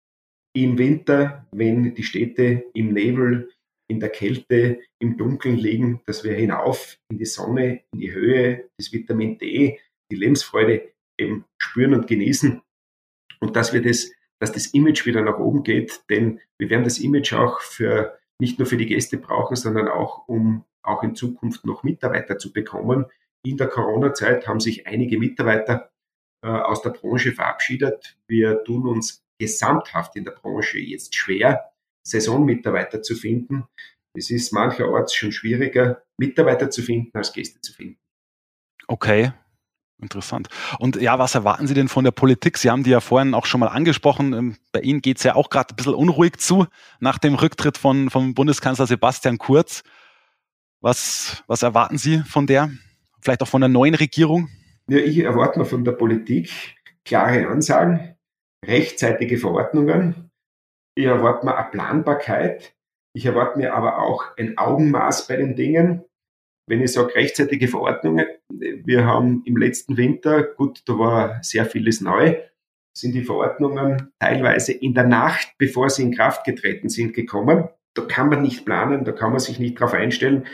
im 0.54 0.78
Winter, 0.78 1.46
wenn 1.52 1.94
die 1.94 2.02
Städte 2.02 2.64
im 2.72 2.92
Nebel, 2.92 3.50
in 3.88 4.00
der 4.00 4.08
Kälte, 4.08 4.80
im 4.98 5.16
Dunkeln 5.16 5.56
liegen, 5.56 6.00
dass 6.06 6.24
wir 6.24 6.34
hinauf 6.34 6.98
in 7.10 7.18
die 7.18 7.26
Sonne, 7.26 7.82
in 7.92 8.00
die 8.00 8.12
Höhe, 8.12 8.68
das 8.78 8.92
Vitamin 8.92 9.38
D, 9.38 9.78
die 10.10 10.16
Lebensfreude 10.16 10.92
eben 11.18 11.44
spüren 11.58 11.94
und 11.94 12.06
genießen 12.06 12.62
und 13.40 13.56
dass 13.56 13.72
wir 13.72 13.82
das, 13.82 14.10
dass 14.40 14.52
das 14.52 14.66
Image 14.68 15.06
wieder 15.06 15.22
nach 15.22 15.38
oben 15.38 15.62
geht, 15.62 16.02
denn 16.10 16.40
wir 16.58 16.70
werden 16.70 16.84
das 16.84 16.98
Image 16.98 17.32
auch 17.32 17.60
für 17.60 18.18
nicht 18.40 18.58
nur 18.58 18.66
für 18.66 18.76
die 18.76 18.86
Gäste 18.86 19.18
brauchen, 19.18 19.56
sondern 19.56 19.88
auch 19.88 20.26
um 20.28 20.64
auch 20.82 21.02
in 21.02 21.14
Zukunft 21.14 21.66
noch 21.66 21.82
Mitarbeiter 21.82 22.38
zu 22.38 22.52
bekommen. 22.52 23.06
In 23.44 23.56
der 23.56 23.68
Corona-Zeit 23.68 24.46
haben 24.46 24.60
sich 24.60 24.86
einige 24.86 25.18
Mitarbeiter 25.18 25.90
aus 26.42 26.83
der 26.83 26.90
Branche 26.90 27.33
verabschiedet. 27.33 28.16
Wir 28.29 28.62
tun 28.64 28.87
uns 28.87 29.25
gesamthaft 29.38 30.16
in 30.16 30.25
der 30.25 30.33
Branche 30.33 30.79
jetzt 30.79 31.14
schwer, 31.14 31.72
Saisonmitarbeiter 32.07 33.03
zu 33.03 33.14
finden. 33.14 33.64
Es 34.14 34.31
ist 34.31 34.53
mancherorts 34.53 35.14
schon 35.14 35.33
schwieriger, 35.33 36.03
Mitarbeiter 36.18 36.70
zu 36.70 36.83
finden, 36.83 37.16
als 37.16 37.33
Gäste 37.33 37.61
zu 37.61 37.72
finden. 37.72 37.99
Okay, 38.88 39.33
Interessant. 39.99 40.49
Und 40.79 40.96
ja, 40.96 41.18
was 41.18 41.35
erwarten 41.35 41.66
Sie 41.66 41.72
denn 41.72 41.88
von 41.88 42.05
der 42.05 42.11
Politik? 42.11 42.59
Sie 42.59 42.70
haben 42.70 42.83
die 42.83 42.90
ja 42.90 43.01
vorhin 43.01 43.33
auch 43.33 43.46
schon 43.46 43.61
mal 43.61 43.68
angesprochen. 43.68 44.35
Ähm, 44.35 44.57
bei 44.70 44.81
Ihnen 44.81 45.01
geht 45.01 45.16
es 45.16 45.22
ja 45.22 45.35
auch 45.35 45.49
gerade 45.49 45.72
ein 45.72 45.77
bisschen 45.77 45.94
unruhig 45.94 46.37
zu 46.37 46.66
nach 47.01 47.18
dem 47.18 47.35
Rücktritt 47.35 47.79
von, 47.79 48.11
vom 48.11 48.35
Bundeskanzler 48.35 48.87
Sebastian 48.87 49.38
Kurz. 49.38 49.85
Was, 50.83 51.42
was 51.46 51.62
erwarten 51.62 51.96
Sie 51.96 52.18
von 52.25 52.46
der? 52.46 52.70
Vielleicht 53.22 53.42
auch 53.42 53.49
von 53.49 53.62
der 53.62 53.68
neuen 53.68 53.94
Regierung? 53.94 54.51
Ja, 54.88 54.99
ich 54.99 55.18
erwarte 55.18 55.59
mir 55.59 55.64
von 55.64 55.85
der 55.85 55.92
Politik 55.92 56.77
klare 57.05 57.49
Ansagen, 57.49 58.14
rechtzeitige 58.64 59.37
Verordnungen. 59.37 60.31
Ich 60.96 61.07
erwarte 61.07 61.44
mir 61.44 61.57
eine 61.57 61.70
Planbarkeit. 61.70 62.77
Ich 63.12 63.27
erwarte 63.27 63.59
mir 63.59 63.75
aber 63.75 63.99
auch 63.99 64.37
ein 64.37 64.57
Augenmaß 64.57 65.27
bei 65.27 65.37
den 65.37 65.57
Dingen. 65.57 66.05
Wenn 66.68 66.83
ich 66.83 66.92
sage 66.92 67.16
rechtzeitige 67.16 67.66
Verordnungen, 67.66 68.27
wir 68.49 69.05
haben 69.05 69.42
im 69.44 69.57
letzten 69.57 69.96
Winter, 69.96 70.42
gut, 70.42 70.83
da 70.87 70.99
war 70.99 71.42
sehr 71.42 71.66
vieles 71.66 72.01
neu, 72.01 72.37
sind 72.96 73.12
die 73.14 73.25
Verordnungen 73.25 74.12
teilweise 74.20 74.72
in 74.72 74.94
der 74.94 75.07
Nacht, 75.07 75.55
bevor 75.59 75.90
sie 75.90 76.03
in 76.03 76.14
Kraft 76.14 76.44
getreten 76.44 76.88
sind, 76.88 77.12
gekommen. 77.12 77.68
Da 77.94 78.03
kann 78.03 78.29
man 78.29 78.42
nicht 78.42 78.64
planen, 78.64 79.05
da 79.05 79.12
kann 79.12 79.31
man 79.31 79.40
sich 79.40 79.59
nicht 79.59 79.81
darauf 79.81 79.94
einstellen. 79.94 80.46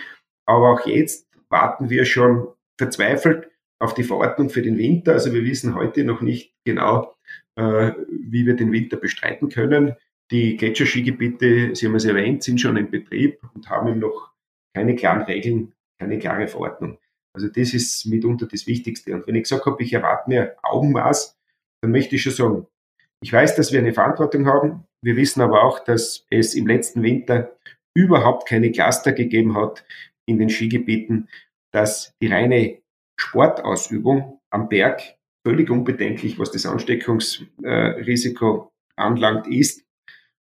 Aber 0.46 0.72
auch 0.72 0.86
jetzt 0.86 1.28
warten 1.50 1.90
wir 1.90 2.06
schon 2.06 2.48
verzweifelt 2.78 3.51
auf 3.82 3.94
die 3.94 4.04
Verordnung 4.04 4.48
für 4.48 4.62
den 4.62 4.78
Winter. 4.78 5.12
Also 5.12 5.32
wir 5.32 5.44
wissen 5.44 5.74
heute 5.74 6.04
noch 6.04 6.20
nicht 6.20 6.54
genau, 6.64 7.14
äh, 7.56 7.92
wie 8.08 8.46
wir 8.46 8.54
den 8.54 8.72
Winter 8.72 8.96
bestreiten 8.96 9.48
können. 9.48 9.96
Die 10.30 10.56
Gletscherskigebiete, 10.56 11.74
Sie 11.74 11.86
haben 11.86 11.94
es 11.94 12.04
erwähnt, 12.04 12.42
sind 12.42 12.60
schon 12.60 12.76
in 12.76 12.90
Betrieb 12.90 13.40
und 13.54 13.68
haben 13.68 13.98
noch 13.98 14.30
keine 14.74 14.94
klaren 14.94 15.22
Regeln 15.22 15.74
keine 16.02 16.18
klare 16.18 16.48
Verordnung. 16.48 16.98
Also 17.34 17.48
das 17.48 17.72
ist 17.72 18.06
mitunter 18.06 18.46
das 18.46 18.66
Wichtigste. 18.66 19.14
Und 19.14 19.26
wenn 19.26 19.36
ich 19.36 19.44
gesagt 19.44 19.66
habe, 19.66 19.82
ich 19.82 19.92
erwarte 19.92 20.28
mir 20.28 20.56
Augenmaß, 20.62 21.38
dann 21.80 21.92
möchte 21.92 22.16
ich 22.16 22.22
schon 22.22 22.32
sagen, 22.32 22.66
ich 23.22 23.32
weiß, 23.32 23.54
dass 23.56 23.72
wir 23.72 23.78
eine 23.78 23.94
Verantwortung 23.94 24.46
haben. 24.46 24.84
Wir 25.00 25.16
wissen 25.16 25.40
aber 25.40 25.62
auch, 25.62 25.78
dass 25.78 26.26
es 26.28 26.54
im 26.54 26.66
letzten 26.66 27.02
Winter 27.02 27.56
überhaupt 27.94 28.48
keine 28.48 28.72
Cluster 28.72 29.12
gegeben 29.12 29.54
hat 29.54 29.84
in 30.26 30.38
den 30.38 30.50
Skigebieten, 30.50 31.28
dass 31.72 32.14
die 32.20 32.26
reine 32.26 32.81
Sportausübung 33.22 34.40
am 34.50 34.68
Berg 34.68 35.00
völlig 35.46 35.70
unbedenklich, 35.70 36.38
was 36.38 36.50
das 36.50 36.66
Ansteckungsrisiko 36.66 38.72
anlangt, 38.96 39.46
ist. 39.46 39.86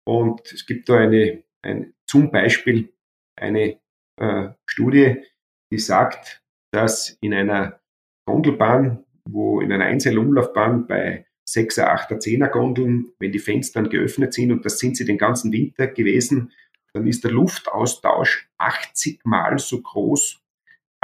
Und 0.06 0.42
es 0.54 0.66
gibt 0.66 0.88
da 0.90 1.00
eine, 1.00 1.44
ein, 1.62 1.94
zum 2.08 2.32
Beispiel 2.32 2.94
eine 3.36 3.80
äh, 4.20 4.50
Studie, 4.66 5.24
die 5.72 5.80
sagt, 5.80 6.42
dass 6.72 7.18
in 7.22 7.34
einer 7.34 7.80
Gondelbahn, 8.26 9.06
wo 9.30 9.62
in 9.62 9.72
einer 9.72 9.86
Einzelumlaufbahn 9.86 10.88
bei 10.88 11.26
6er, 11.50 11.88
8er, 11.88 12.20
10er 12.20 12.50
Gondeln, 12.50 13.14
wenn 13.20 13.32
die 13.32 13.40
Fenster 13.40 13.82
dann 13.82 13.90
geöffnet 13.90 14.34
sind, 14.34 14.52
und 14.52 14.66
das 14.66 14.80
sind 14.80 14.98
sie 14.98 15.06
den 15.06 15.18
ganzen 15.18 15.52
Winter 15.52 15.88
gewesen, 15.88 16.52
dann 16.94 17.08
ist 17.08 17.24
der 17.24 17.32
Luftaustausch 17.32 18.50
80 18.58 19.26
Mal 19.26 19.60
so 19.60 19.82
groß 19.82 20.42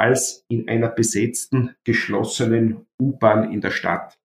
als 0.03 0.43
in 0.49 0.67
einer 0.67 0.89
besetzten, 0.89 1.75
geschlossenen 1.85 2.85
U-Bahn 3.01 3.53
in 3.53 3.61
der 3.61 3.71
Stadt. 3.71 4.19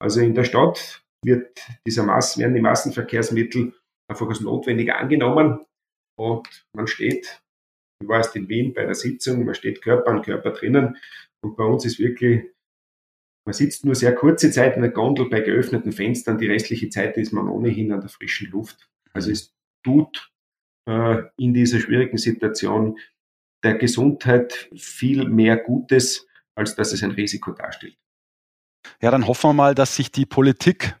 Also 0.00 0.20
in 0.20 0.34
der 0.34 0.44
Stadt 0.44 1.02
wird 1.24 1.60
dieser 1.84 2.04
Mass, 2.04 2.38
werden 2.38 2.54
die 2.54 2.60
Massenverkehrsmittel 2.60 3.74
einfach 4.08 4.28
als 4.28 4.40
notwendig 4.40 4.92
angenommen 4.92 5.66
und 6.16 6.48
man 6.74 6.86
steht 6.86 7.42
Du 8.02 8.08
warst 8.08 8.34
in 8.34 8.48
Wien 8.48 8.72
bei 8.72 8.82
einer 8.82 8.94
Sitzung, 8.94 9.44
man 9.44 9.54
steht 9.54 9.82
Körper 9.82 10.10
an 10.10 10.22
Körper 10.22 10.52
drinnen 10.52 10.96
und 11.44 11.56
bei 11.56 11.64
uns 11.64 11.84
ist 11.84 11.98
wirklich, 11.98 12.46
man 13.46 13.52
sitzt 13.52 13.84
nur 13.84 13.94
sehr 13.94 14.14
kurze 14.14 14.50
Zeit 14.50 14.76
in 14.76 14.82
der 14.82 14.90
Gondel 14.90 15.28
bei 15.28 15.40
geöffneten 15.40 15.92
Fenstern, 15.92 16.38
die 16.38 16.46
restliche 16.46 16.88
Zeit 16.88 17.18
ist 17.18 17.32
man 17.32 17.48
ohnehin 17.48 17.92
an 17.92 18.00
der 18.00 18.08
frischen 18.08 18.50
Luft. 18.50 18.88
Also 19.12 19.30
es 19.30 19.52
tut 19.84 20.32
äh, 20.88 21.24
in 21.36 21.52
dieser 21.52 21.78
schwierigen 21.78 22.16
Situation 22.16 22.98
der 23.62 23.74
Gesundheit 23.74 24.68
viel 24.76 25.28
mehr 25.28 25.56
Gutes, 25.56 26.26
als 26.54 26.74
dass 26.74 26.92
es 26.92 27.02
ein 27.02 27.10
Risiko 27.10 27.52
darstellt. 27.52 27.96
Ja, 29.00 29.10
dann 29.10 29.26
hoffen 29.26 29.50
wir 29.50 29.54
mal, 29.54 29.74
dass 29.74 29.96
sich 29.96 30.10
die 30.10 30.26
Politik 30.26 30.94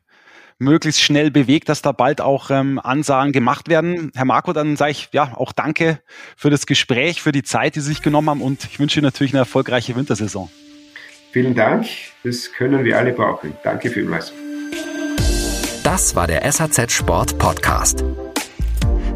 möglichst 0.58 1.00
schnell 1.00 1.30
bewegt, 1.30 1.68
dass 1.68 1.82
da 1.82 1.92
bald 1.92 2.20
auch 2.20 2.50
ähm, 2.50 2.78
Ansagen 2.78 3.32
gemacht 3.32 3.68
werden. 3.68 4.12
Herr 4.14 4.26
Marco, 4.26 4.52
dann 4.52 4.76
sage 4.76 4.92
ich 4.92 5.08
ja 5.12 5.34
auch 5.34 5.52
danke 5.52 6.00
für 6.36 6.50
das 6.50 6.66
Gespräch, 6.66 7.22
für 7.22 7.32
die 7.32 7.42
Zeit, 7.42 7.76
die 7.76 7.80
Sie 7.80 7.88
sich 7.88 8.02
genommen 8.02 8.28
haben 8.30 8.42
und 8.42 8.64
ich 8.64 8.78
wünsche 8.78 9.00
Ihnen 9.00 9.06
natürlich 9.06 9.32
eine 9.32 9.40
erfolgreiche 9.40 9.96
Wintersaison. 9.96 10.50
Vielen 11.32 11.54
Dank, 11.54 11.86
das 12.24 12.52
können 12.52 12.84
wir 12.84 12.98
alle 12.98 13.12
brauchen. 13.12 13.54
Danke 13.64 13.88
vielmals. 13.88 14.32
Das 15.82 16.14
war 16.14 16.26
der 16.26 16.50
SAZ 16.50 16.92
Sport 16.92 17.38
Podcast. 17.38 18.04